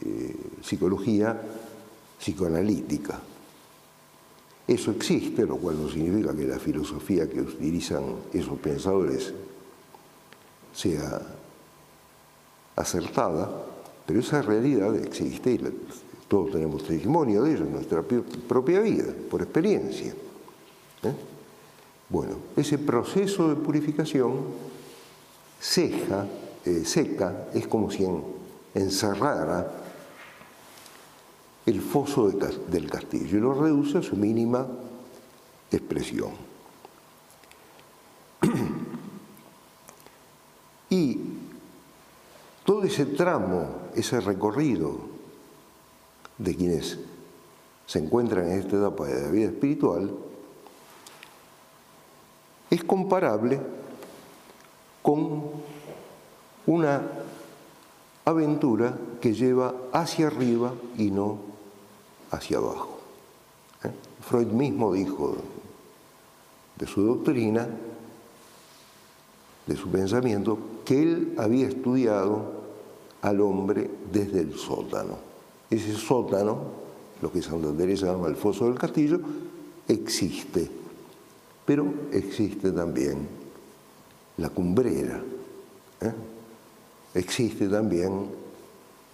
eh, 0.04 0.36
psicología 0.62 1.40
psicoanalítica. 2.18 3.20
Eso 4.66 4.90
existe, 4.90 5.46
lo 5.46 5.58
cual 5.58 5.80
no 5.80 5.88
significa 5.88 6.34
que 6.34 6.44
la 6.44 6.58
filosofía 6.58 7.30
que 7.30 7.40
utilizan 7.40 8.02
esos 8.32 8.58
pensadores 8.58 9.32
sea 10.72 11.22
acertada, 12.74 13.74
pero 14.06 14.20
esa 14.20 14.42
realidad 14.42 14.94
existe 14.96 15.52
y 15.52 15.60
todos 16.28 16.52
tenemos 16.52 16.84
testimonio 16.84 17.42
de 17.42 17.54
ello 17.54 17.64
en 17.64 17.72
nuestra 17.72 18.02
propia 18.02 18.80
vida, 18.80 19.12
por 19.30 19.42
experiencia. 19.42 20.12
¿eh? 21.02 21.14
Bueno, 22.08 22.36
ese 22.56 22.78
proceso 22.78 23.48
de 23.48 23.56
purificación 23.56 24.32
eh, 26.66 26.82
seca, 26.84 27.48
es 27.54 27.66
como 27.66 27.90
si 27.90 28.06
encerrara 28.74 29.70
el 31.66 31.80
foso 31.80 32.30
del 32.30 32.90
castillo 32.90 33.38
y 33.38 33.40
lo 33.40 33.54
reduce 33.54 33.98
a 33.98 34.02
su 34.02 34.16
mínima 34.16 34.66
expresión. 35.70 36.30
Y 40.90 41.18
todo 42.64 42.84
ese 42.84 43.04
tramo, 43.04 43.66
ese 43.94 44.20
recorrido 44.20 44.98
de 46.38 46.54
quienes 46.54 46.98
se 47.86 47.98
encuentran 47.98 48.50
en 48.50 48.58
esta 48.58 48.76
etapa 48.76 49.06
de 49.06 49.22
la 49.22 49.30
vida 49.30 49.46
espiritual, 49.46 50.10
es 52.70 52.82
comparable 52.82 53.60
con 55.02 55.42
una 56.66 57.02
aventura 58.24 58.96
que 59.20 59.34
lleva 59.34 59.74
hacia 59.92 60.28
arriba 60.28 60.72
y 60.96 61.10
no 61.10 61.38
hacia 62.30 62.56
abajo. 62.56 62.98
¿eh? 63.84 63.90
Freud 64.22 64.48
mismo 64.48 64.92
dijo 64.92 65.36
de 66.76 66.86
su 66.86 67.02
doctrina, 67.02 67.68
de 69.66 69.76
su 69.76 69.88
pensamiento, 69.88 70.58
que 70.84 71.02
él 71.02 71.34
había 71.38 71.68
estudiado 71.68 72.53
al 73.24 73.40
hombre 73.40 73.90
desde 74.12 74.40
el 74.40 74.54
sótano. 74.54 75.16
Ese 75.70 75.94
sótano, 75.94 76.58
lo 77.22 77.32
que 77.32 77.40
Santa 77.40 77.72
Teresa 77.72 78.12
llama 78.12 78.28
el 78.28 78.36
foso 78.36 78.66
del 78.66 78.78
castillo, 78.78 79.18
existe, 79.88 80.70
pero 81.64 81.86
existe 82.12 82.70
también 82.70 83.26
la 84.36 84.50
cumbrera, 84.50 85.22
¿eh? 86.02 86.12
existe 87.14 87.66
también 87.68 88.26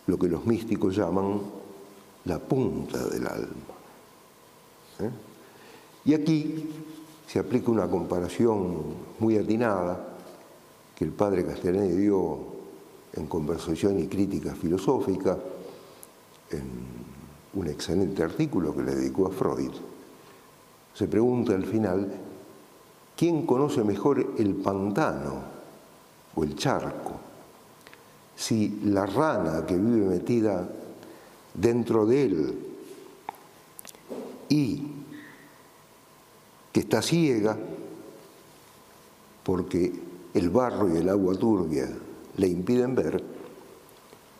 lo 0.08 0.18
que 0.18 0.28
los 0.28 0.44
místicos 0.44 0.96
llaman 0.96 1.40
la 2.24 2.40
punta 2.40 3.06
del 3.06 3.26
alma. 3.28 3.74
¿eh? 4.98 5.10
Y 6.06 6.14
aquí 6.14 6.68
se 7.28 7.38
aplica 7.38 7.70
una 7.70 7.88
comparación 7.88 8.82
muy 9.20 9.36
atinada 9.36 10.16
que 10.96 11.04
el 11.04 11.12
padre 11.12 11.46
Castellani 11.46 11.92
dio 11.92 12.49
en 13.14 13.26
conversación 13.26 13.98
y 13.98 14.06
crítica 14.06 14.54
filosófica 14.54 15.36
en 16.50 16.62
un 17.54 17.66
excelente 17.66 18.22
artículo 18.22 18.74
que 18.74 18.82
le 18.82 18.94
dedicó 18.94 19.26
a 19.26 19.30
Freud. 19.30 19.72
Se 20.94 21.08
pregunta 21.08 21.54
al 21.54 21.64
final, 21.64 22.12
¿quién 23.16 23.46
conoce 23.46 23.82
mejor 23.82 24.34
el 24.38 24.54
pantano 24.56 25.42
o 26.34 26.44
el 26.44 26.54
charco? 26.56 27.12
Si 28.36 28.80
la 28.84 29.06
rana 29.06 29.66
que 29.66 29.76
vive 29.76 30.06
metida 30.06 30.68
dentro 31.54 32.06
de 32.06 32.24
él 32.24 32.58
y 34.48 34.82
que 36.72 36.80
está 36.80 37.02
ciega 37.02 37.56
porque 39.42 39.92
el 40.32 40.50
barro 40.50 40.92
y 40.94 40.98
el 40.98 41.08
agua 41.08 41.34
turbia 41.34 41.88
le 42.40 42.48
impiden 42.48 42.94
ver, 42.94 43.22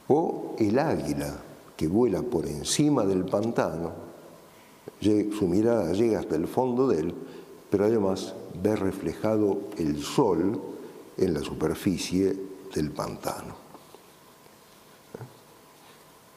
o 0.09 0.57
el 0.59 0.79
águila 0.79 1.37
que 1.77 1.87
vuela 1.87 2.23
por 2.23 2.47
encima 2.47 3.05
del 3.05 3.27
pantano, 3.27 3.93
su 5.03 5.47
mirada 5.47 5.93
llega 5.93 6.21
hasta 6.21 6.37
el 6.37 6.49
fondo 6.49 6.89
de 6.89 7.01
él, 7.01 7.15
pero 7.69 7.85
además 7.85 8.35
ve 8.63 8.75
reflejado 8.75 9.59
el 9.77 10.03
sol 10.03 10.59
en 11.19 11.35
la 11.35 11.41
superficie 11.41 12.35
del 12.75 12.91
pantano. 12.91 13.55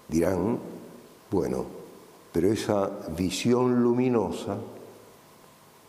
Dirán, 0.10 0.60
bueno, 1.32 1.66
pero 2.34 2.52
esa 2.52 2.92
visión 3.16 3.82
luminosa 3.82 4.58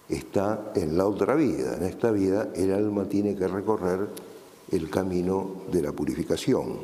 está 0.09 0.71
en 0.77 0.97
la 0.97 1.07
otra 1.07 1.35
vida. 1.35 1.77
En 1.77 1.83
esta 1.83 2.13
vida 2.13 2.51
el 2.55 2.73
alma 2.73 3.09
tiene 3.09 3.35
que 3.35 3.49
recorrer 3.49 4.09
el 4.77 4.91
camino 4.91 5.63
de 5.71 5.83
la 5.83 5.93
purificación. 5.93 6.79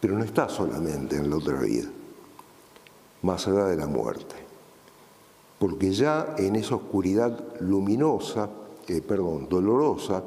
Pero 0.00 0.18
no 0.18 0.24
está 0.24 0.48
solamente 0.48 1.16
en 1.16 1.28
la 1.28 1.36
otra 1.36 1.60
vida, 1.60 1.88
más 3.22 3.46
allá 3.46 3.66
de 3.66 3.76
la 3.76 3.86
muerte. 3.86 4.34
Porque 5.58 5.92
ya 5.92 6.34
en 6.38 6.56
esa 6.56 6.76
oscuridad 6.76 7.60
luminosa, 7.60 8.50
eh, 8.88 9.00
perdón, 9.00 9.48
dolorosa, 9.48 10.22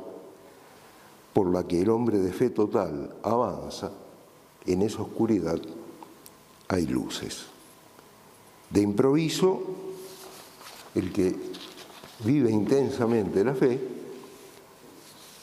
por 1.34 1.52
la 1.52 1.68
que 1.68 1.82
el 1.82 1.90
hombre 1.90 2.18
de 2.20 2.34
fe 2.34 2.50
total 2.50 3.16
avanza, 3.24 3.92
en 4.66 4.82
esa 4.82 5.02
oscuridad 5.02 5.60
hay 6.68 6.88
luces. 6.88 7.46
De 8.70 8.82
improviso, 8.82 9.62
el 10.96 11.12
que 11.14 11.36
vive 12.24 12.50
intensamente 12.52 13.44
la 13.44 13.54
fe, 13.54 13.97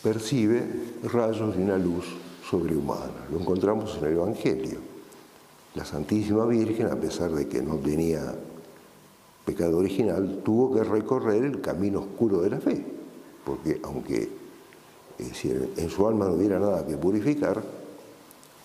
percibe 0.05 0.63
rayos 1.05 1.57
de 1.57 1.65
una 1.65 1.79
luz 1.79 2.05
sobrehumana. 2.49 3.27
Lo 3.33 3.41
encontramos 3.41 3.97
en 3.97 4.05
el 4.05 4.13
Evangelio. 4.13 4.79
La 5.75 5.85
Santísima 5.85 6.45
Virgen, 6.45 6.89
a 6.89 6.97
pesar 6.97 7.33
de 7.33 7.49
que 7.49 7.63
no 7.63 7.77
tenía 7.77 8.35
pecado 9.47 9.79
original, 9.79 10.43
tuvo 10.45 10.75
que 10.75 10.85
recorrer 10.85 11.45
el 11.45 11.61
camino 11.63 12.01
oscuro 12.01 12.43
de 12.43 12.51
la 12.51 12.61
fe, 12.61 12.85
porque 13.45 13.81
aunque 13.83 14.29
en 15.19 15.91
su 15.91 16.07
alma 16.07 16.27
no 16.27 16.35
hubiera 16.35 16.59
nada 16.59 16.87
que 16.87 16.99
purificar, 16.99 17.63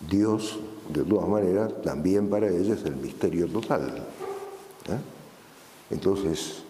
Dios, 0.10 0.60
de 0.90 1.04
todas 1.04 1.28
maneras, 1.28 1.82
también 1.82 2.30
para 2.30 2.50
ella 2.50 2.74
es 2.74 2.84
el 2.84 2.98
misterio 2.98 3.48
total. 3.48 3.88
¿eh? 4.88 5.00
Entonces, 5.90 6.64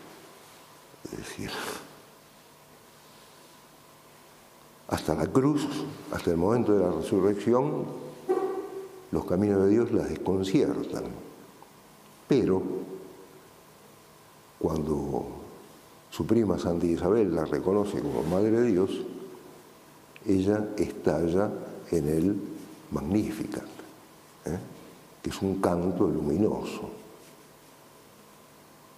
es 1.11 1.17
decir, 1.17 1.49
hasta 4.90 5.14
la 5.14 5.28
cruz, 5.28 5.68
hasta 6.12 6.32
el 6.32 6.38
momento 6.38 6.74
de 6.74 6.84
la 6.84 6.92
resurrección, 6.92 7.86
los 9.12 9.26
caminos 9.26 9.64
de 9.64 9.70
Dios 9.70 9.92
las 9.92 10.10
desconciertan. 10.10 11.04
Pero 12.28 12.62
cuando 14.60 15.26
su 16.10 16.26
prima 16.26 16.58
Santa 16.58 16.86
Isabel 16.86 17.34
la 17.34 17.46
reconoce 17.46 18.02
como 18.02 18.24
Madre 18.24 18.52
de 18.52 18.68
Dios, 18.68 18.92
ella 20.26 20.70
estalla 20.78 21.52
en 21.92 22.08
el 22.08 22.36
Magnificat, 22.92 23.64
¿eh? 24.46 24.58
que 25.22 25.30
es 25.30 25.42
un 25.42 25.62
canto 25.62 26.08
luminoso. 26.08 26.90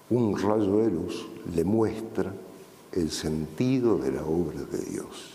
Un 0.10 0.38
rayo 0.38 0.78
de 0.78 0.92
luz 0.92 1.28
le 1.54 1.64
muestra 1.64 2.34
el 2.92 3.12
sentido 3.12 3.98
de 3.98 4.12
la 4.12 4.24
obra 4.24 4.62
de 4.64 4.86
Dios. 4.86 5.31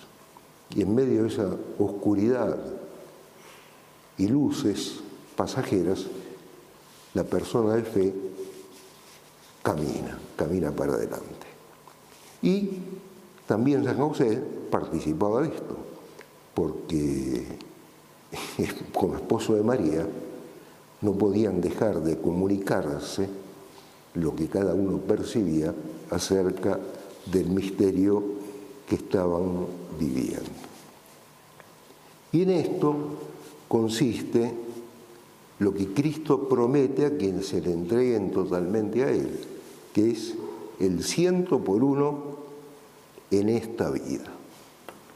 Y 0.75 0.83
en 0.83 0.95
medio 0.95 1.23
de 1.23 1.29
esa 1.29 1.49
oscuridad 1.79 2.57
y 4.19 4.29
luces 4.29 5.01
pasajeras, 5.37 6.07
la 7.14 7.25
persona 7.25 7.75
de 7.75 7.83
fe 7.83 8.14
camina, 9.62 10.19
camina 10.37 10.71
para 10.73 10.95
adelante. 10.95 11.47
Y 12.43 12.71
también 13.47 13.85
San 13.85 13.97
José 13.97 14.43
participaba 14.71 15.43
de 15.43 15.49
esto, 15.49 15.77
porque 16.55 17.47
como 18.93 19.17
esposo 19.17 19.55
de 19.55 19.62
María 19.62 20.07
no 21.01 21.12
podían 21.12 21.61
dejar 21.61 22.03
de 22.03 22.19
comunicarse 22.19 23.29
lo 24.14 24.35
que 24.35 24.49
cada 24.49 24.75
uno 24.75 24.99
percibía 24.99 25.75
acerca 26.11 26.79
del 27.31 27.51
misterio 27.51 28.23
que 28.89 28.97
estaban 28.97 29.67
viviendo. 29.99 30.51
Y 32.32 32.42
en 32.42 32.51
esto 32.51 32.94
consiste 33.68 34.53
lo 35.59 35.72
que 35.72 35.88
Cristo 35.88 36.49
promete 36.49 37.07
a 37.07 37.16
quienes 37.16 37.47
se 37.47 37.61
le 37.61 37.72
entreguen 37.72 38.30
totalmente 38.30 39.05
a 39.05 39.11
Él, 39.11 39.40
que 39.94 40.11
es 40.11 40.34
el 40.78 41.03
ciento 41.03 41.61
por 41.61 41.82
uno 41.82 42.36
en 43.30 43.49
esta 43.49 43.90
vida. 43.90 44.32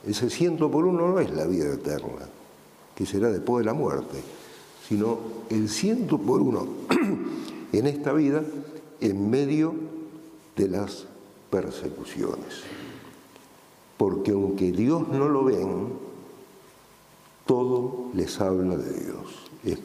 Ese 0.06 0.30
ciento 0.30 0.70
por 0.70 0.86
uno 0.86 1.08
no 1.08 1.20
es 1.20 1.30
la 1.30 1.46
vida 1.46 1.74
eterna, 1.74 2.26
que 2.94 3.04
será 3.04 3.30
después 3.30 3.64
de 3.64 3.66
la 3.66 3.74
muerte, 3.74 4.18
sino 4.88 5.18
el 5.50 5.68
ciento 5.68 6.18
por 6.18 6.40
uno 6.40 6.66
en 7.72 7.86
esta 7.86 8.12
vida 8.12 8.42
en 9.00 9.30
medio 9.30 9.74
de 10.56 10.68
las 10.68 11.06
persecuciones. 11.50 12.62
Porque 14.00 14.30
aunque 14.30 14.72
Dios 14.72 15.08
no 15.08 15.28
lo 15.28 15.44
ven, 15.44 15.88
todo 17.44 18.06
les 18.14 18.40
habla 18.40 18.78
de 18.78 18.98
Dios. 18.98 19.50
Es 19.62 19.78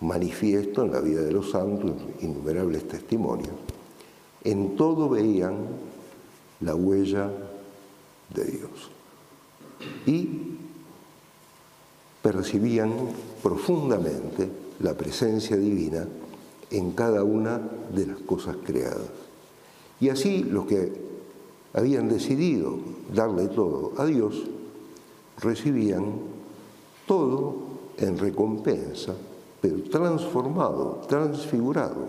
manifiesto 0.00 0.86
en 0.86 0.92
la 0.92 1.00
vida 1.02 1.20
de 1.20 1.32
los 1.32 1.50
santos, 1.50 1.92
innumerables 2.22 2.88
testimonios. 2.88 3.52
En 4.42 4.74
todo 4.74 5.10
veían 5.10 5.66
la 6.62 6.74
huella 6.74 7.30
de 8.32 8.44
Dios. 8.46 8.90
Y 10.06 10.56
percibían 12.22 12.90
profundamente 13.42 14.48
la 14.80 14.94
presencia 14.94 15.58
divina 15.58 16.08
en 16.70 16.92
cada 16.92 17.22
una 17.22 17.60
de 17.94 18.06
las 18.06 18.18
cosas 18.20 18.56
creadas. 18.64 19.10
Y 20.00 20.08
así 20.08 20.42
los 20.42 20.64
que 20.64 21.17
habían 21.72 22.08
decidido 22.08 22.78
darle 23.14 23.48
todo 23.48 23.92
a 23.98 24.04
Dios, 24.04 24.44
recibían 25.40 26.12
todo 27.06 27.56
en 27.96 28.18
recompensa, 28.18 29.14
pero 29.60 29.82
transformado, 29.84 31.02
transfigurado, 31.08 32.08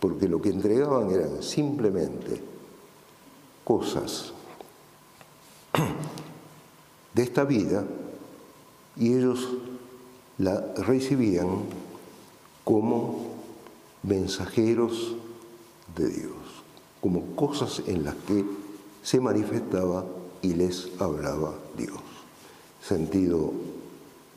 porque 0.00 0.28
lo 0.28 0.40
que 0.40 0.50
entregaban 0.50 1.10
eran 1.10 1.42
simplemente 1.42 2.40
cosas 3.64 4.32
de 7.14 7.22
esta 7.22 7.44
vida 7.44 7.84
y 8.96 9.14
ellos 9.14 9.48
la 10.38 10.60
recibían 10.76 11.48
como 12.64 13.34
mensajeros 14.02 15.14
de 15.96 16.08
Dios, 16.08 16.32
como 17.00 17.36
cosas 17.36 17.82
en 17.86 18.04
las 18.04 18.14
que 18.14 18.44
se 19.04 19.20
manifestaba 19.20 20.04
y 20.42 20.54
les 20.54 20.88
hablaba 20.98 21.54
Dios. 21.76 22.00
Sentido 22.82 23.52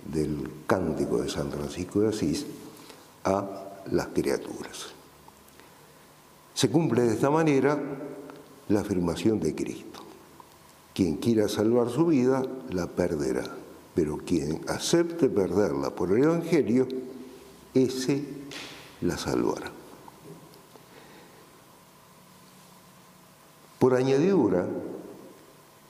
del 0.06 0.50
cántico 0.68 1.20
de 1.22 1.30
San 1.30 1.50
Francisco 1.50 2.02
de 2.02 2.10
Asís 2.10 2.46
a 3.24 3.46
las 3.92 4.08
criaturas. 4.08 4.88
Se 6.54 6.70
cumple 6.70 7.04
de 7.04 7.14
esta 7.14 7.30
manera 7.30 7.80
la 8.68 8.82
afirmación 8.82 9.40
de 9.40 9.56
Cristo. 9.56 10.02
Quien 10.94 11.16
quiera 11.16 11.48
salvar 11.48 11.90
su 11.90 12.08
vida, 12.08 12.44
la 12.70 12.88
perderá, 12.88 13.46
pero 13.96 14.18
quien 14.18 14.62
acepte 14.68 15.30
perderla 15.30 15.92
por 15.92 16.12
el 16.12 16.24
Evangelio, 16.24 16.88
ese 17.74 18.24
la 19.02 19.18
salvará. 19.18 19.77
Por 23.80 23.94
añadidura, 23.94 24.68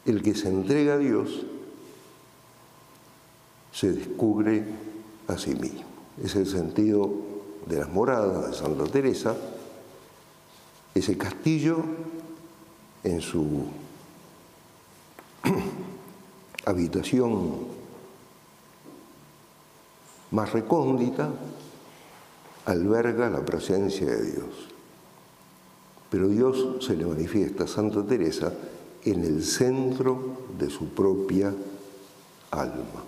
el 0.06 0.22
que 0.22 0.36
se 0.36 0.50
entrega 0.50 0.96
a 0.96 0.98
Dios 0.98 1.46
se 3.72 3.92
descubre 3.92 4.66
a 5.28 5.38
sí 5.38 5.54
mismo. 5.56 5.86
Es 6.22 6.36
el 6.36 6.48
sentido 6.48 7.12
de 7.66 7.78
las 7.78 7.90
moradas 7.90 8.50
de 8.50 8.58
Santa 8.58 8.86
Teresa, 8.86 9.36
ese 10.96 11.18
castillo 11.18 11.84
en 13.04 13.22
su 13.22 13.68
habitación 16.66 17.68
más 20.32 20.52
recóndita 20.54 21.30
alberga 22.66 23.30
la 23.30 23.46
presencia 23.46 24.08
de 24.08 24.32
Dios. 24.32 24.67
Pero 26.10 26.28
Dios 26.30 26.86
se 26.86 26.96
le 26.96 27.06
manifiesta 27.06 27.66
a 27.66 27.68
Santa 27.68 28.04
Teresa 28.06 28.54
en 29.04 29.24
el 29.24 29.44
centro 29.44 30.38
de 30.58 30.70
su 30.70 30.90
propia 30.90 31.54
alma. 32.52 33.04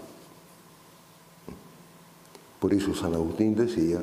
Por 2.60 2.74
eso 2.74 2.94
San 2.94 3.14
Agustín 3.14 3.56
decía, 3.56 4.02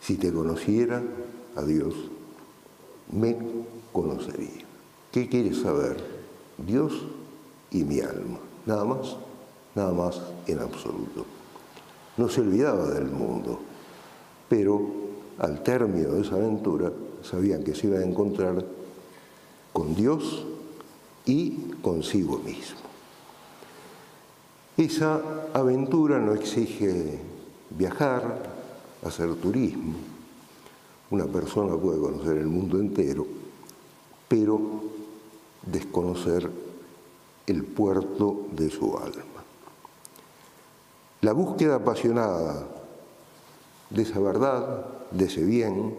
si 0.00 0.16
te 0.16 0.32
conociera 0.32 1.02
a 1.54 1.62
Dios, 1.62 1.94
me 3.12 3.36
conocería. 3.92 4.64
¿Qué 5.12 5.28
quieres 5.28 5.60
saber? 5.60 6.04
Dios 6.58 6.92
y 7.70 7.84
mi 7.84 8.00
alma. 8.00 8.38
Nada 8.66 8.84
más, 8.84 9.16
nada 9.74 9.92
más 9.92 10.20
en 10.46 10.58
absoluto. 10.58 11.24
No 12.16 12.28
se 12.28 12.40
olvidaba 12.40 12.90
del 12.90 13.06
mundo, 13.06 13.60
pero 14.48 15.05
al 15.38 15.62
término 15.62 16.12
de 16.12 16.22
esa 16.22 16.36
aventura, 16.36 16.92
sabían 17.22 17.62
que 17.62 17.74
se 17.74 17.88
iban 17.88 18.02
a 18.02 18.06
encontrar 18.06 18.64
con 19.72 19.94
Dios 19.94 20.44
y 21.24 21.50
consigo 21.82 22.38
mismo. 22.38 22.78
Esa 24.76 25.20
aventura 25.54 26.18
no 26.18 26.34
exige 26.34 27.18
viajar, 27.70 28.54
hacer 29.04 29.34
turismo. 29.36 29.94
Una 31.10 31.26
persona 31.26 31.76
puede 31.76 32.00
conocer 32.00 32.36
el 32.36 32.46
mundo 32.46 32.78
entero, 32.78 33.26
pero 34.28 34.60
desconocer 35.64 36.50
el 37.46 37.64
puerto 37.64 38.46
de 38.52 38.70
su 38.70 38.96
alma. 38.98 39.44
La 41.22 41.32
búsqueda 41.32 41.76
apasionada 41.76 42.66
de 43.90 44.02
esa 44.02 44.20
verdad, 44.20 44.95
de 45.10 45.24
ese 45.24 45.44
bien, 45.44 45.94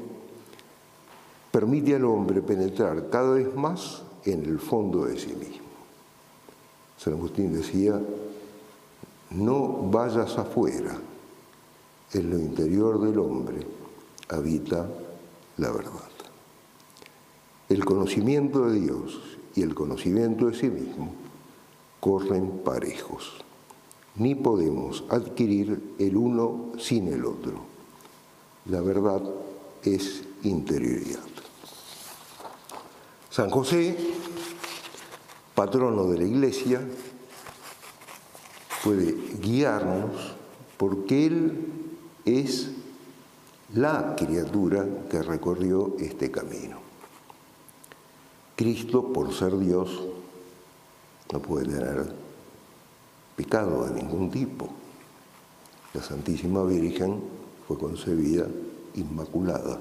permite 1.52 1.96
al 1.96 2.06
hombre 2.06 2.42
penetrar 2.42 3.10
cada 3.10 3.34
vez 3.34 3.54
más 3.56 4.04
en 4.26 4.46
el 4.46 4.60
fondo 4.60 5.06
de 5.06 5.20
sí 5.20 5.34
mismo. 5.34 5.68
San 6.98 7.14
Agustín 7.14 7.54
decía, 7.54 8.00
no 9.32 9.68
vayas 9.90 10.38
afuera, 10.38 10.98
en 12.14 12.30
lo 12.30 12.40
interior 12.40 13.02
del 13.02 13.20
hombre 13.20 13.60
habita 14.30 14.88
la 15.58 15.72
verdad. 15.72 16.10
El 17.70 17.84
conocimiento 17.84 18.70
de 18.70 18.80
Dios 18.80 19.38
y 19.56 19.62
el 19.62 19.76
conocimiento 19.76 20.48
de 20.48 20.56
sí 20.56 20.70
mismo 20.70 21.12
corren 22.00 22.60
parejos. 22.64 23.44
Ni 24.16 24.36
podemos 24.36 25.04
adquirir 25.10 25.96
el 26.00 26.16
uno 26.16 26.72
sin 26.78 27.08
el 27.10 27.26
otro. 27.26 27.67
La 28.70 28.82
verdad 28.82 29.22
es 29.84 30.24
interioridad. 30.44 31.24
San 33.30 33.50
José, 33.50 33.96
patrono 35.56 36.06
de 36.06 36.18
la 36.18 36.24
Iglesia, 36.26 36.82
puede 38.84 39.14
guiarnos 39.40 40.36
porque 40.76 41.28
Él 41.28 41.68
es 42.26 42.72
la 43.74 44.16
criatura 44.18 44.86
que 45.10 45.22
recorrió 45.22 45.96
este 46.00 46.30
camino. 46.30 46.80
Cristo, 48.58 49.14
por 49.14 49.34
ser 49.34 49.58
Dios, 49.60 50.04
no 51.32 51.42
puede 51.42 51.68
tener 51.68 52.12
pecado 53.36 53.86
de 53.86 54.02
ningún 54.02 54.30
tipo. 54.30 54.68
La 55.94 56.02
Santísima 56.02 56.64
Virgen 56.64 57.37
fue 57.68 57.78
concebida 57.78 58.48
inmaculada. 58.96 59.80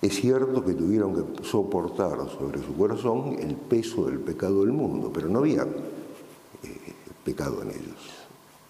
Es 0.00 0.14
cierto 0.20 0.64
que 0.64 0.74
tuvieron 0.74 1.14
que 1.14 1.44
soportar 1.44 2.18
sobre 2.30 2.62
su 2.64 2.76
corazón 2.76 3.36
el 3.38 3.54
peso 3.56 4.06
del 4.06 4.20
pecado 4.20 4.60
del 4.60 4.72
mundo, 4.72 5.10
pero 5.12 5.28
no 5.28 5.40
había 5.40 5.62
eh, 5.62 6.94
pecado 7.24 7.62
en 7.62 7.70
ellos. 7.70 8.18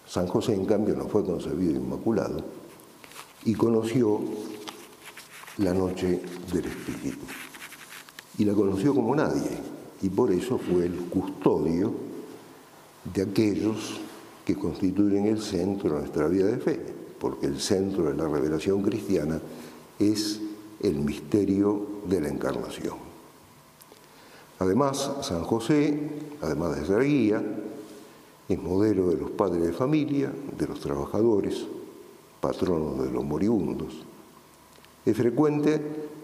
San 0.06 0.26
José, 0.26 0.54
en 0.54 0.64
cambio, 0.64 0.94
no 0.94 1.06
fue 1.06 1.24
concebido 1.24 1.74
inmaculado 1.74 2.42
y 3.44 3.54
conoció 3.54 4.20
la 5.58 5.74
noche 5.74 6.20
del 6.52 6.64
Espíritu. 6.64 7.26
Y 8.38 8.44
la 8.44 8.54
conoció 8.54 8.94
como 8.94 9.14
nadie, 9.14 9.50
y 10.00 10.08
por 10.08 10.30
eso 10.32 10.58
fue 10.58 10.86
el 10.86 10.96
custodio 11.10 11.92
de 13.12 13.22
aquellos 13.22 14.00
que 14.46 14.54
constituyen 14.54 15.26
el 15.26 15.42
centro 15.42 15.90
de 15.90 15.98
nuestra 16.00 16.26
vida 16.28 16.46
de 16.46 16.58
fe, 16.58 16.97
porque 17.20 17.46
el 17.46 17.60
centro 17.60 18.04
de 18.04 18.14
la 18.14 18.28
revelación 18.28 18.82
cristiana 18.82 19.40
es 19.98 20.40
el 20.82 20.96
misterio 20.96 21.86
de 22.06 22.20
la 22.20 22.28
encarnación. 22.28 22.96
Además, 24.60 25.12
San 25.22 25.42
José, 25.44 25.98
además 26.40 26.78
de 26.78 26.86
ser 26.86 27.02
guía, 27.04 27.42
es 28.48 28.62
modelo 28.62 29.08
de 29.10 29.16
los 29.16 29.30
padres 29.30 29.62
de 29.62 29.72
familia, 29.72 30.32
de 30.56 30.66
los 30.66 30.80
trabajadores, 30.80 31.66
patrono 32.40 33.02
de 33.02 33.10
los 33.10 33.24
moribundos. 33.24 34.04
Es 35.04 35.16
frecuente 35.16 35.80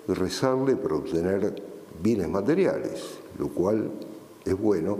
rezarle 0.09 0.77
para 0.77 0.97
obtener 0.97 1.63
bienes 2.03 2.29
materiales, 2.29 3.19
lo 3.39 3.49
cual 3.49 3.91
es 4.45 4.59
bueno 4.59 4.99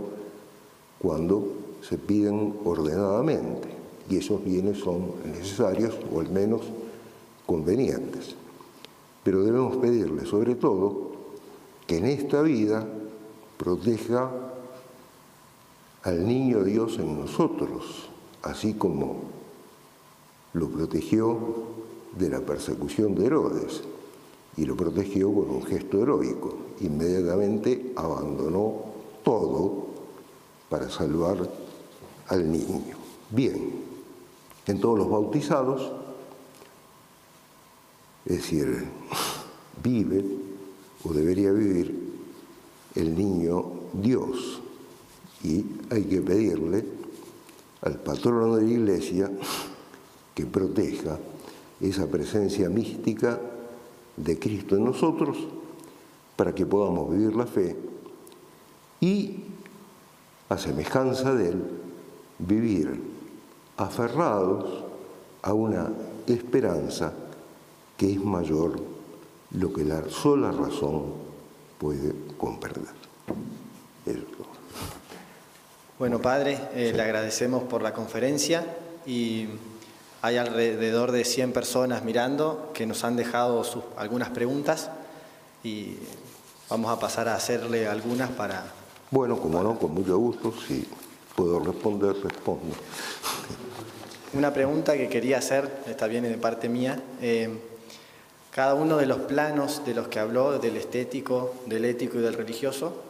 cuando 0.99 1.47
se 1.81 1.97
piden 1.97 2.55
ordenadamente 2.63 3.74
y 4.09 4.17
esos 4.17 4.43
bienes 4.43 4.79
son 4.79 5.13
necesarios 5.25 5.95
o 6.13 6.19
al 6.19 6.29
menos 6.29 6.61
convenientes. 7.45 8.35
Pero 9.23 9.43
debemos 9.43 9.77
pedirle 9.77 10.25
sobre 10.25 10.55
todo 10.55 11.11
que 11.87 11.97
en 11.97 12.05
esta 12.05 12.41
vida 12.41 12.87
proteja 13.57 14.31
al 16.03 16.27
niño 16.27 16.63
Dios 16.63 16.99
en 16.99 17.19
nosotros, 17.19 18.09
así 18.43 18.73
como 18.73 19.23
lo 20.53 20.69
protegió 20.69 21.37
de 22.17 22.29
la 22.29 22.41
persecución 22.41 23.15
de 23.15 23.25
Herodes 23.25 23.83
y 24.57 24.65
lo 24.65 24.75
protegió 24.75 25.33
con 25.33 25.49
un 25.49 25.63
gesto 25.63 26.01
heroico. 26.01 26.53
Inmediatamente 26.81 27.91
abandonó 27.95 28.85
todo 29.23 29.87
para 30.69 30.89
salvar 30.89 31.49
al 32.27 32.51
niño. 32.51 32.95
Bien, 33.29 33.84
en 34.67 34.79
todos 34.79 34.97
los 34.97 35.09
bautizados, 35.09 35.91
es 38.25 38.37
decir, 38.37 38.85
vive 39.83 40.25
o 41.03 41.13
debería 41.13 41.51
vivir 41.51 42.15
el 42.95 43.15
niño 43.15 43.65
Dios. 43.93 44.61
Y 45.43 45.63
hay 45.91 46.03
que 46.05 46.21
pedirle 46.21 46.83
al 47.81 47.99
patrono 47.99 48.55
de 48.55 48.63
la 48.63 48.71
iglesia 48.71 49.31
que 50.33 50.45
proteja 50.45 51.19
esa 51.79 52.07
presencia 52.07 52.67
mística 52.69 53.39
de 54.17 54.39
Cristo 54.39 54.75
en 54.75 54.85
nosotros 54.85 55.37
para 56.35 56.55
que 56.55 56.65
podamos 56.65 57.11
vivir 57.11 57.35
la 57.35 57.45
fe 57.45 57.75
y, 58.99 59.43
a 60.49 60.57
semejanza 60.57 61.33
de 61.33 61.49
Él, 61.49 61.63
vivir 62.39 63.14
aferrados 63.77 64.83
a 65.41 65.53
una 65.53 65.89
esperanza 66.27 67.13
que 67.97 68.13
es 68.13 68.19
mayor 68.19 68.79
lo 69.51 69.71
que 69.73 69.83
la 69.83 70.09
sola 70.09 70.51
razón 70.51 71.13
puede 71.77 72.13
comprender. 72.37 73.05
Bueno, 75.97 76.19
Padre, 76.19 76.59
eh, 76.73 76.91
le 76.93 77.01
agradecemos 77.01 77.63
por 77.63 77.81
la 77.81 77.93
conferencia 77.93 78.65
y 79.05 79.47
hay 80.21 80.37
alrededor 80.37 81.11
de 81.11 81.23
100 81.23 81.53
personas 81.53 82.03
mirando 82.03 82.71
que 82.73 82.85
nos 82.85 83.03
han 83.03 83.15
dejado 83.15 83.63
algunas 83.95 84.29
preguntas 84.29 84.89
y 85.63 85.95
vamos 86.69 86.91
a 86.91 86.99
pasar 86.99 87.29
a 87.29 87.35
hacerle 87.35 87.87
algunas 87.87 88.29
para... 88.31 88.65
Bueno, 89.09 89.37
como 89.37 89.63
no, 89.63 89.79
con 89.79 89.93
mucho 89.93 90.17
gusto, 90.17 90.53
si 90.67 90.85
puedo 91.35 91.59
responder, 91.59 92.15
respondo. 92.23 92.75
Una 94.33 94.53
pregunta 94.53 94.97
que 94.97 95.07
quería 95.09 95.37
hacer, 95.37 95.69
esta 95.87 96.07
viene 96.07 96.29
de 96.29 96.37
parte 96.37 96.69
mía. 96.69 97.01
Eh, 97.21 97.49
cada 98.51 98.73
uno 98.73 98.97
de 98.97 99.05
los 99.05 99.19
planos 99.19 99.85
de 99.85 99.93
los 99.93 100.07
que 100.07 100.19
habló, 100.19 100.59
del 100.59 100.77
estético, 100.77 101.53
del 101.65 101.85
ético 101.85 102.17
y 102.17 102.21
del 102.21 102.33
religioso, 102.33 103.01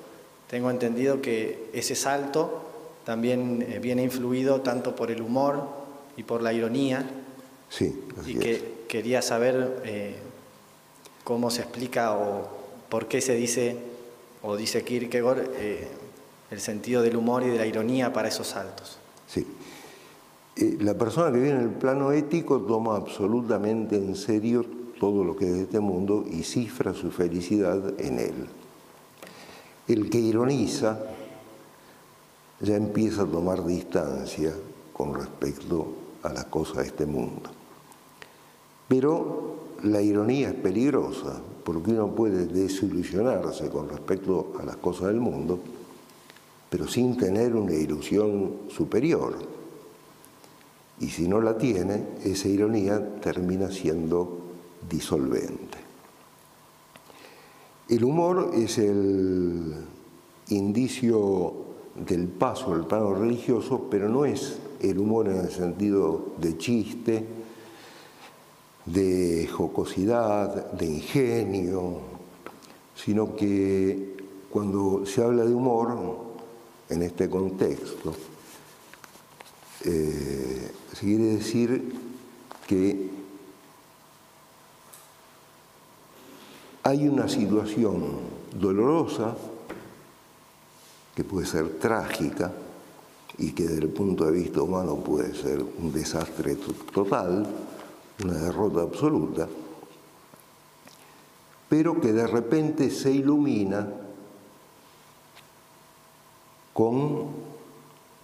tengo 0.49 0.69
entendido 0.69 1.21
que 1.21 1.69
ese 1.73 1.95
salto 1.95 2.63
también 3.05 3.65
eh, 3.67 3.79
viene 3.79 4.03
influido 4.03 4.61
tanto 4.61 4.95
por 4.95 5.11
el 5.11 5.21
humor 5.21 5.67
y 6.17 6.23
por 6.23 6.41
la 6.41 6.53
ironía. 6.53 7.07
Sí, 7.69 8.03
así 8.19 8.31
y 8.31 8.39
que 8.39 8.73
quería 8.87 9.21
saber 9.21 9.81
eh, 9.85 10.15
cómo 11.23 11.49
se 11.51 11.61
explica 11.61 12.13
o 12.13 12.47
por 12.89 13.07
qué 13.07 13.21
se 13.21 13.35
dice, 13.35 13.77
o 14.41 14.55
dice 14.55 14.83
Kierkegaard, 14.83 15.49
el 16.51 16.59
sentido 16.59 17.01
del 17.01 17.15
humor 17.15 17.43
y 17.43 17.47
de 17.47 17.57
la 17.57 17.65
ironía 17.65 18.13
para 18.13 18.27
esos 18.27 18.47
saltos. 18.47 18.97
Sí. 19.27 19.45
la 20.79 20.93
persona 20.93 21.31
que 21.31 21.39
viene 21.39 21.59
en 21.59 21.63
el 21.65 21.73
plano 21.73 22.11
ético 22.11 22.61
toma 22.61 22.95
absolutamente 22.95 23.95
en 23.97 24.15
serio 24.15 24.63
todo 24.99 25.23
lo 25.23 25.35
que 25.35 25.45
es 25.45 25.53
de 25.53 25.61
este 25.63 25.79
mundo 25.79 26.23
y 26.29 26.43
cifra 26.43 26.93
su 26.93 27.11
felicidad 27.11 27.99
en 27.99 28.19
él. 28.19 28.47
El 29.87 30.09
que 30.09 30.19
ironiza 30.19 30.99
ya 32.61 32.75
empieza 32.75 33.23
a 33.23 33.25
tomar 33.25 33.65
distancia 33.65 34.53
con 34.93 35.13
respecto 35.13 35.87
a 36.23 36.31
las 36.31 36.45
cosas 36.45 36.77
de 36.77 36.83
este 36.83 37.05
mundo. 37.05 37.49
Pero 38.87 39.55
la 39.83 40.01
ironía 40.01 40.49
es 40.49 40.55
peligrosa 40.55 41.41
porque 41.63 41.91
uno 41.91 42.07
puede 42.09 42.45
desilusionarse 42.45 43.69
con 43.69 43.89
respecto 43.89 44.53
a 44.59 44.63
las 44.63 44.77
cosas 44.77 45.07
del 45.07 45.19
mundo, 45.19 45.59
pero 46.69 46.87
sin 46.87 47.17
tener 47.17 47.55
una 47.55 47.73
ilusión 47.73 48.61
superior. 48.69 49.35
Y 50.99 51.09
si 51.09 51.27
no 51.27 51.41
la 51.41 51.57
tiene, 51.57 52.03
esa 52.23 52.47
ironía 52.47 53.15
termina 53.19 53.69
siendo 53.69 54.39
disolvente. 54.89 55.77
El 57.87 58.03
humor 58.03 58.51
es 58.55 58.77
el 58.77 59.73
indicio 60.49 61.53
del 61.95 62.27
paso 62.27 62.73
al 62.73 62.87
plano 62.87 63.13
religioso, 63.13 63.87
pero 63.89 64.09
no 64.09 64.25
es 64.25 64.57
el 64.81 64.99
humor 64.99 65.27
en 65.29 65.37
el 65.37 65.51
sentido 65.51 66.33
de 66.39 66.57
chiste, 66.57 67.25
de 68.85 69.47
jocosidad, 69.51 70.71
de 70.71 70.85
ingenio, 70.85 71.99
sino 72.95 73.35
que 73.35 74.15
cuando 74.49 75.05
se 75.05 75.23
habla 75.23 75.43
de 75.43 75.53
humor 75.53 76.24
en 76.89 77.01
este 77.01 77.29
contexto, 77.29 78.13
eh, 79.83 80.71
quiere 80.99 81.23
decir 81.23 81.93
que 82.67 83.09
hay 86.83 87.07
una 87.07 87.27
situación 87.27 88.19
dolorosa 88.53 89.35
que 91.15 91.23
puede 91.23 91.47
ser 91.47 91.79
trágica 91.79 92.51
y 93.37 93.51
que 93.51 93.63
desde 93.63 93.81
el 93.81 93.89
punto 93.89 94.25
de 94.25 94.31
vista 94.31 94.61
humano 94.61 94.97
puede 94.97 95.33
ser 95.35 95.61
un 95.61 95.91
desastre 95.91 96.55
total, 96.93 97.45
una 98.23 98.33
derrota 98.33 98.81
absoluta, 98.81 99.47
pero 101.69 101.99
que 101.99 102.13
de 102.13 102.27
repente 102.27 102.89
se 102.89 103.11
ilumina 103.11 104.04
con 106.75 107.27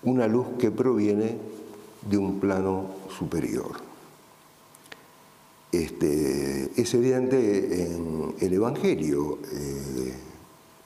una 0.04 0.28
luz 0.28 0.58
que 0.60 0.72
proviene 0.72 1.38
de 2.02 2.18
un 2.18 2.38
plano 2.38 2.88
superior. 3.18 3.72
Este, 5.72 6.70
es 6.76 6.94
evidente 6.94 7.94
en 7.94 8.36
el 8.42 8.54
Evangelio. 8.54 9.40
Eh, 9.54 10.14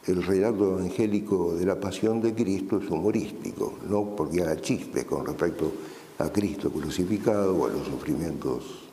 el 0.05 0.21
relato 0.21 0.77
evangélico 0.77 1.55
de 1.55 1.65
la 1.65 1.79
pasión 1.79 2.21
de 2.21 2.35
Cristo 2.35 2.77
es 2.77 2.87
humorístico, 2.87 3.73
no 3.89 4.15
porque 4.15 4.43
haga 4.43 4.61
chistes 4.61 5.05
con 5.05 5.25
respecto 5.25 5.71
a 6.19 6.29
Cristo 6.29 6.71
crucificado 6.71 7.55
o 7.55 7.65
a 7.65 7.69
los 7.69 7.87
sufrimientos 7.87 8.83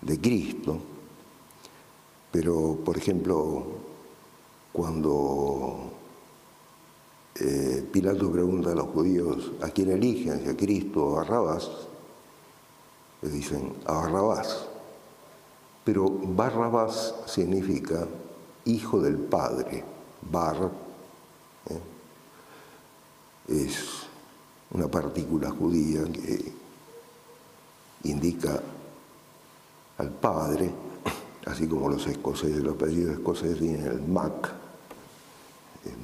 de 0.00 0.20
Cristo. 0.20 0.78
Pero, 2.30 2.78
por 2.84 2.96
ejemplo, 2.96 3.64
cuando 4.72 5.93
eh, 7.36 7.86
Pilato 7.90 8.30
pregunta 8.30 8.70
a 8.70 8.74
los 8.74 8.88
judíos 8.88 9.52
a 9.60 9.68
quién 9.70 9.90
eligen, 9.90 10.42
si 10.42 10.48
a 10.48 10.56
Cristo 10.56 11.04
o 11.04 11.12
a 11.14 11.22
Barrabás, 11.22 11.70
le 13.22 13.28
dicen 13.28 13.72
a 13.86 13.92
Barrabás. 13.94 14.66
Pero 15.84 16.08
Barrabás 16.08 17.14
significa 17.26 18.06
hijo 18.64 19.00
del 19.00 19.16
Padre. 19.16 19.84
Bar 20.30 20.70
¿eh? 21.68 21.80
es 23.48 24.06
una 24.70 24.88
partícula 24.88 25.50
judía 25.50 26.04
que 26.04 26.52
indica 28.04 28.60
al 29.98 30.10
Padre, 30.10 30.70
así 31.46 31.66
como 31.66 31.88
los 31.88 32.06
escoceses, 32.06 32.62
los 32.62 32.74
apellidos 32.74 33.14
escoceses 33.14 33.58
tienen 33.58 33.86
el 33.86 34.02
Mac. 34.02 34.63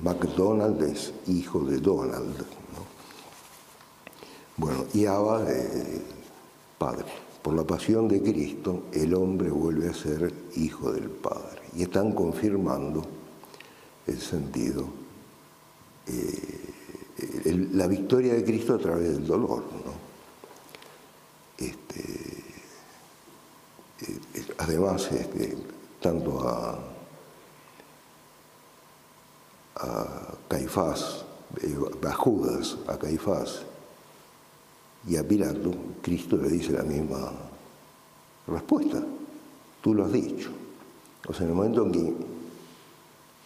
MacDonald 0.02 0.82
es 0.82 1.12
hijo 1.26 1.60
de 1.64 1.78
Donald. 1.78 2.44
Bueno, 4.56 4.84
y 4.92 5.06
Abba, 5.06 5.44
eh, 5.50 6.02
Padre. 6.78 7.06
Por 7.42 7.54
la 7.54 7.64
pasión 7.64 8.06
de 8.06 8.22
Cristo, 8.22 8.84
el 8.92 9.14
hombre 9.14 9.50
vuelve 9.50 9.88
a 9.88 9.94
ser 9.94 10.32
hijo 10.56 10.92
del 10.92 11.08
Padre. 11.08 11.62
Y 11.74 11.84
están 11.84 12.12
confirmando 12.12 13.02
el 14.06 14.20
sentido, 14.20 14.86
eh, 16.06 17.68
la 17.72 17.86
victoria 17.86 18.34
de 18.34 18.44
Cristo 18.44 18.74
a 18.74 18.78
través 18.78 19.14
del 19.14 19.26
dolor. 19.26 19.64
Este, 21.56 22.00
eh, 24.02 24.46
además, 24.58 25.10
este, 25.12 25.56
tanto 26.00 26.46
a, 26.46 26.78
a 29.80 30.34
Caifás, 30.48 31.24
eh, 31.62 31.76
a 32.06 32.12
Judas, 32.12 32.76
a 32.86 32.98
Caifás 32.98 33.62
y 35.08 35.16
a 35.16 35.26
Pilato, 35.26 35.72
Cristo 36.02 36.36
le 36.36 36.48
dice 36.48 36.72
la 36.72 36.82
misma 36.82 37.32
respuesta. 38.46 39.02
Tú 39.80 39.94
lo 39.94 40.04
has 40.04 40.12
dicho. 40.12 40.50
O 41.26 41.32
sea, 41.32 41.44
en 41.44 41.50
el 41.50 41.56
momento 41.56 41.86
en 41.86 41.92
que 41.92 42.14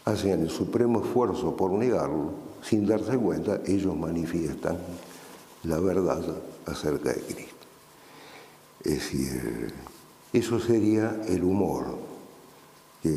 hacen 0.05 0.41
el 0.41 0.51
supremo 0.51 1.05
esfuerzo 1.05 1.57
por 1.57 1.71
negarlo, 1.71 2.33
sin 2.63 2.87
darse 2.87 3.17
cuenta, 3.17 3.61
ellos 3.67 3.97
manifiestan 3.97 4.79
la 5.65 5.79
verdad 5.79 6.23
acerca 6.67 7.13
de 7.13 7.21
Cristo. 7.21 7.55
Es 8.83 8.95
decir, 8.95 9.73
eso 10.33 10.59
sería 10.59 11.23
el 11.29 11.45
humor 11.45 11.97
que 13.03 13.13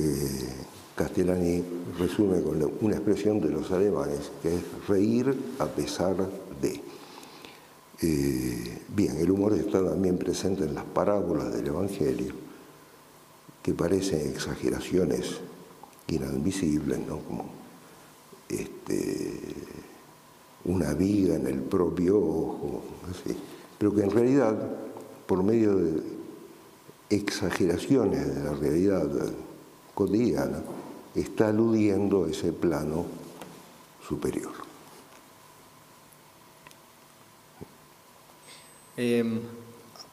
Castellani 0.98 1.64
resume 2.00 2.42
con 2.42 2.58
una 2.82 2.96
expresión 2.96 3.40
de 3.40 3.50
los 3.50 3.72
alemanes, 3.72 4.32
que 4.42 4.56
es 4.56 4.62
reír 4.88 5.32
a 5.60 5.68
pesar 5.68 6.16
de. 6.60 6.82
Eh, 8.02 8.82
bien, 8.90 9.18
el 9.18 9.30
humor 9.30 9.54
está 9.54 9.84
también 9.84 10.18
presente 10.18 10.64
en 10.64 10.74
las 10.74 10.86
parábolas 10.86 11.54
del 11.54 11.68
Evangelio, 11.68 12.34
que 13.62 13.76
parecen 13.76 14.28
exageraciones 14.28 15.38
inadmisibles, 16.08 17.00
¿no? 17.08 17.20
como 17.20 17.46
este, 18.50 19.34
una 20.66 20.96
viga 20.96 21.36
en 21.36 21.46
el 21.46 21.62
propio 21.62 22.18
ojo, 22.18 22.82
pero 23.78 23.94
que 23.94 24.02
en 24.02 24.10
realidad, 24.10 24.56
por 25.28 25.44
medio 25.44 25.76
de 25.76 26.02
exageraciones 27.12 28.36
de 28.36 28.44
la 28.44 28.54
realidad 28.54 29.08
cotidiana, 29.94 30.62
está 31.22 31.50
aludiendo 31.50 32.26
a 32.26 32.30
ese 32.30 32.52
plano 32.52 33.06
superior. 34.08 34.54
Em, 38.96 39.42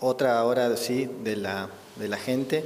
otra 0.00 0.38
ahora 0.38 0.76
sí 0.76 1.08
de 1.22 1.36
la, 1.36 1.68
de 1.96 2.08
la 2.08 2.18
gente, 2.18 2.64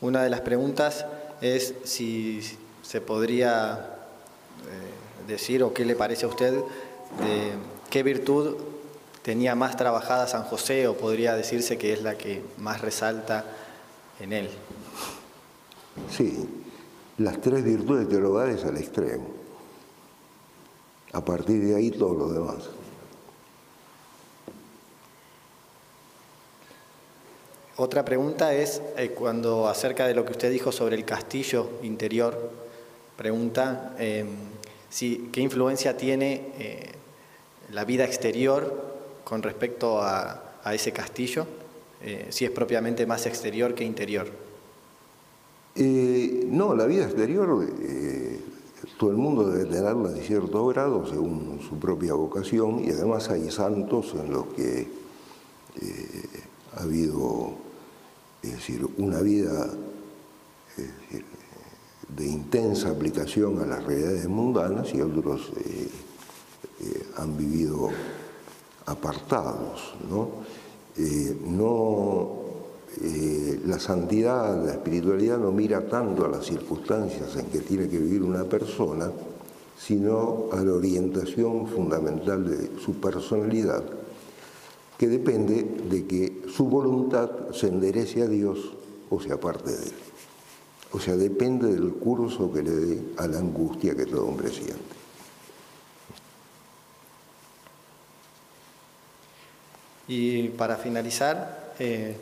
una 0.00 0.22
de 0.22 0.30
las 0.30 0.40
preguntas 0.40 1.04
es 1.40 1.74
si 1.84 2.40
se 2.82 3.00
podría 3.00 3.96
eh, 4.64 5.26
decir 5.28 5.62
o 5.62 5.74
qué 5.74 5.84
le 5.84 5.94
parece 5.94 6.24
a 6.24 6.28
usted 6.28 6.54
de 6.54 7.52
qué 7.90 8.02
virtud 8.02 8.56
tenía 9.22 9.54
más 9.54 9.76
trabajada 9.76 10.26
San 10.26 10.44
José 10.44 10.86
o 10.88 10.96
podría 10.96 11.34
decirse 11.34 11.76
que 11.76 11.92
es 11.92 12.02
la 12.02 12.16
que 12.16 12.42
más 12.58 12.80
resalta 12.80 13.44
en 14.20 14.32
él. 14.32 14.48
Sí, 16.10 16.48
las 17.18 17.40
tres 17.40 17.64
virtudes 17.64 18.08
teologales 18.08 18.64
al 18.64 18.76
extremo. 18.76 19.28
A 21.12 21.24
partir 21.24 21.64
de 21.64 21.76
ahí 21.76 21.90
todo 21.90 22.14
lo 22.14 22.28
demás. 22.28 22.68
Otra 27.78 28.04
pregunta 28.04 28.54
es, 28.54 28.80
eh, 28.96 29.10
cuando 29.10 29.68
acerca 29.68 30.06
de 30.06 30.14
lo 30.14 30.24
que 30.24 30.32
usted 30.32 30.50
dijo 30.50 30.72
sobre 30.72 30.96
el 30.96 31.04
castillo 31.04 31.68
interior, 31.82 32.50
pregunta 33.16 33.94
em, 33.98 34.28
si, 34.88 35.28
qué 35.30 35.42
influencia 35.42 35.96
tiene 35.96 36.52
eh, 36.58 36.92
la 37.72 37.84
vida 37.84 38.04
exterior 38.04 38.94
con 39.24 39.42
respecto 39.42 40.00
a, 40.00 40.42
ese 40.72 40.90
castillo, 40.90 41.46
eh, 42.02 42.26
si 42.30 42.44
es 42.44 42.50
propiamente 42.50 43.06
más 43.06 43.26
exterior 43.26 43.74
que 43.74 43.84
interior. 43.84 44.45
No, 45.78 46.74
la 46.74 46.86
vida 46.86 47.04
exterior, 47.04 47.66
todo 48.98 49.10
el 49.10 49.16
mundo 49.16 49.50
debe 49.50 49.70
tenerla 49.70 50.10
de 50.10 50.22
cierto 50.22 50.66
grado 50.68 51.06
según 51.06 51.60
su 51.68 51.78
propia 51.78 52.14
vocación 52.14 52.82
y 52.84 52.90
además 52.90 53.28
hay 53.28 53.50
santos 53.50 54.14
en 54.14 54.32
los 54.32 54.46
que 54.48 54.88
ha 56.74 56.82
habido 56.82 57.52
es 58.42 58.52
decir, 58.52 58.86
una 58.96 59.20
vida 59.20 59.68
de 62.08 62.26
intensa 62.26 62.90
aplicación 62.90 63.60
a 63.60 63.66
las 63.66 63.84
realidades 63.84 64.28
mundanas 64.28 64.92
y 64.94 65.00
otros 65.00 65.52
eh, 65.56 65.88
eh, 66.80 67.06
han 67.16 67.36
vivido 67.36 67.90
apartados. 68.86 69.94
¿no? 70.08 70.30
Eh, 70.96 71.36
la 73.66 73.78
santidad, 73.78 74.64
la 74.64 74.72
espiritualidad 74.72 75.38
no 75.38 75.52
mira 75.52 75.86
tanto 75.86 76.24
a 76.24 76.28
las 76.28 76.46
circunstancias 76.46 77.36
en 77.36 77.46
que 77.46 77.60
tiene 77.60 77.88
que 77.88 77.98
vivir 77.98 78.22
una 78.22 78.44
persona, 78.44 79.10
sino 79.78 80.46
a 80.52 80.56
la 80.62 80.72
orientación 80.72 81.66
fundamental 81.66 82.48
de 82.48 82.80
su 82.80 82.94
personalidad 82.94 83.84
que 84.98 85.08
depende 85.08 85.62
de 85.62 86.06
que 86.06 86.42
su 86.48 86.66
voluntad 86.66 87.30
se 87.52 87.68
enderece 87.68 88.22
a 88.22 88.26
Dios 88.26 88.72
o 89.10 89.20
se 89.20 89.32
aparte 89.32 89.70
de 89.70 89.84
Él. 89.84 89.92
O 90.92 91.00
sea, 91.00 91.16
depende 91.16 91.72
del 91.72 91.92
curso 91.92 92.50
que 92.52 92.62
le 92.62 92.70
dé 92.70 93.02
a 93.18 93.26
la 93.26 93.38
angustia 93.38 93.94
que 93.94 94.06
todo 94.06 94.26
hombre 94.26 94.48
siente. 94.48 94.96
Y 100.08 100.48
para 100.50 100.76
finalizar, 100.76 101.74
eh, 101.78 102.16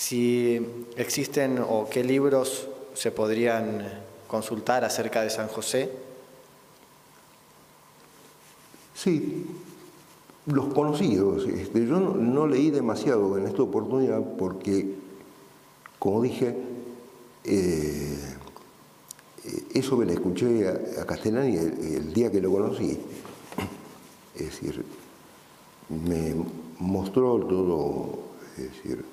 si 0.00 0.58
existen 0.96 1.58
o 1.58 1.86
qué 1.90 2.02
libros 2.02 2.66
se 2.94 3.10
podrían 3.10 3.86
consultar 4.26 4.82
acerca 4.82 5.20
de 5.20 5.28
San 5.28 5.48
José. 5.48 5.90
Sí, 8.94 9.46
los 10.46 10.72
conocidos, 10.72 11.46
este, 11.46 11.86
yo 11.86 12.00
no, 12.00 12.46
leí 12.46 12.70
demasiado 12.70 13.36
en 13.36 13.46
esta 13.46 13.62
oportunidad 13.62 14.22
porque, 14.38 14.94
como 15.98 16.22
dije, 16.22 16.56
Eh, 17.44 18.36
eso 19.72 19.96
me 19.96 20.04
lo 20.04 20.12
escuché 20.12 20.68
a, 20.68 21.06
Castellani 21.06 21.56
el, 21.56 22.12
día 22.12 22.30
que 22.30 22.40
lo 22.40 22.50
conocí. 22.52 22.98
Es 24.34 24.60
decir, 24.60 24.84
me 25.88 26.34
mostró 26.78 27.38
todo, 27.40 28.18
es 28.58 28.64
decir, 28.64 29.04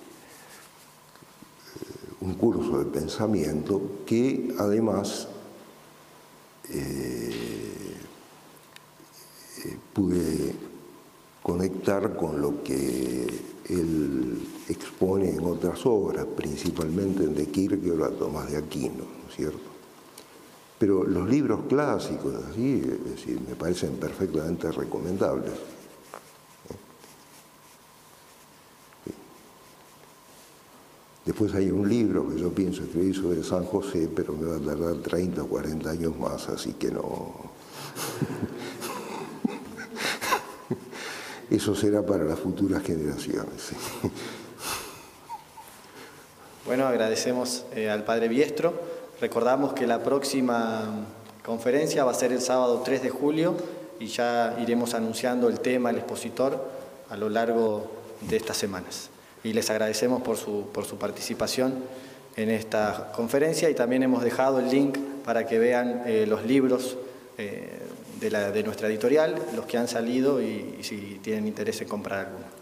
un 2.22 2.34
curso 2.34 2.80
de 2.80 2.86
pensamiento 2.86 3.82
que 4.06 4.56
además 4.58 5.28
eh, 6.70 7.48
pude 9.94 10.54
conectar 11.42 12.16
con 12.16 12.42
lo 12.42 12.64
que 12.64 13.28
él 13.70 14.48
expone 14.68 15.30
en 15.30 15.46
otras 15.46 15.86
obras, 15.86 16.26
principalmente 16.26 17.24
en 17.24 17.36
de 17.36 17.48
Kierkegaard 17.48 18.04
a 18.04 18.18
Tomás 18.18 18.52
de 18.52 18.58
Aquino, 18.58 19.04
¿no 19.04 19.30
es 19.30 19.36
cierto? 19.36 19.70
Pero 20.78 21.04
los 21.04 21.28
libros 21.28 21.62
clásicos, 21.68 22.36
así, 22.52 22.82
decir, 22.82 23.40
me 23.48 23.56
parecen 23.56 23.94
perfectamente 23.96 24.72
recomendables. 24.72 25.54
Después 31.28 31.54
hay 31.56 31.70
un 31.70 31.90
libro 31.90 32.30
que 32.30 32.40
yo 32.40 32.52
pienso 32.52 32.84
escribir 32.84 33.14
sobre 33.14 33.44
San 33.44 33.66
José, 33.66 34.10
pero 34.16 34.32
me 34.32 34.48
va 34.48 34.56
a 34.56 34.60
tardar 34.62 34.96
30 35.04 35.44
o 35.44 35.48
40 35.48 35.90
años 35.90 36.18
más, 36.18 36.48
así 36.48 36.72
que 36.76 36.90
no. 36.90 37.34
Eso 41.50 41.76
será 41.76 42.06
para 42.06 42.24
las 42.24 42.40
futuras 42.40 42.82
generaciones. 42.82 43.72
Bueno, 46.66 46.88
agradecemos 46.88 47.66
eh, 47.76 47.90
al 47.90 48.06
Padre 48.06 48.30
Biestro. 48.30 48.74
Recordamos 49.20 49.74
que 49.74 49.86
la 49.86 50.02
próxima 50.02 51.08
conferencia 51.46 52.06
va 52.06 52.12
a 52.12 52.14
ser 52.14 52.32
el 52.32 52.40
sábado 52.40 52.82
3 52.86 53.04
de 53.04 53.10
julio 53.10 53.54
y 54.00 54.08
ya 54.08 54.58
iremos 54.62 54.94
anunciando 54.94 55.50
el 55.50 55.60
tema, 55.60 55.90
el 55.90 55.98
expositor, 55.98 56.70
a 57.10 57.18
lo 57.18 57.30
largo 57.30 57.92
de 58.22 58.38
estas 58.38 58.56
semanas. 58.56 59.10
Y 59.44 59.54
les 59.54 59.70
agradecemos 59.70 60.22
por 60.22 60.38
su, 60.38 60.70
por 60.74 60.86
su 60.86 60.98
participación 60.98 61.84
en 62.36 62.50
esta 62.50 63.12
conferencia 63.16 63.70
y 63.70 63.74
también 63.74 64.04
hemos 64.04 64.24
dejado 64.24 64.60
el 64.60 64.70
link 64.70 64.98
para 65.24 65.46
que 65.46 65.60
vean 65.60 66.04
eh, 66.06 66.26
los 66.28 66.46
libros 66.46 66.98
eh, 67.38 67.80
de, 68.20 68.32
la, 68.32 68.52
de 68.52 68.64
nuestra 68.64 68.88
editorial, 68.88 69.36
los 69.56 69.66
que 69.66 69.78
han 69.78 69.88
salido 69.88 70.42
y, 70.42 70.78
y 70.80 70.84
si 70.84 71.20
tienen 71.22 71.48
interés 71.48 71.82
en 71.82 71.88
comprar 71.88 72.28
alguno. 72.28 72.57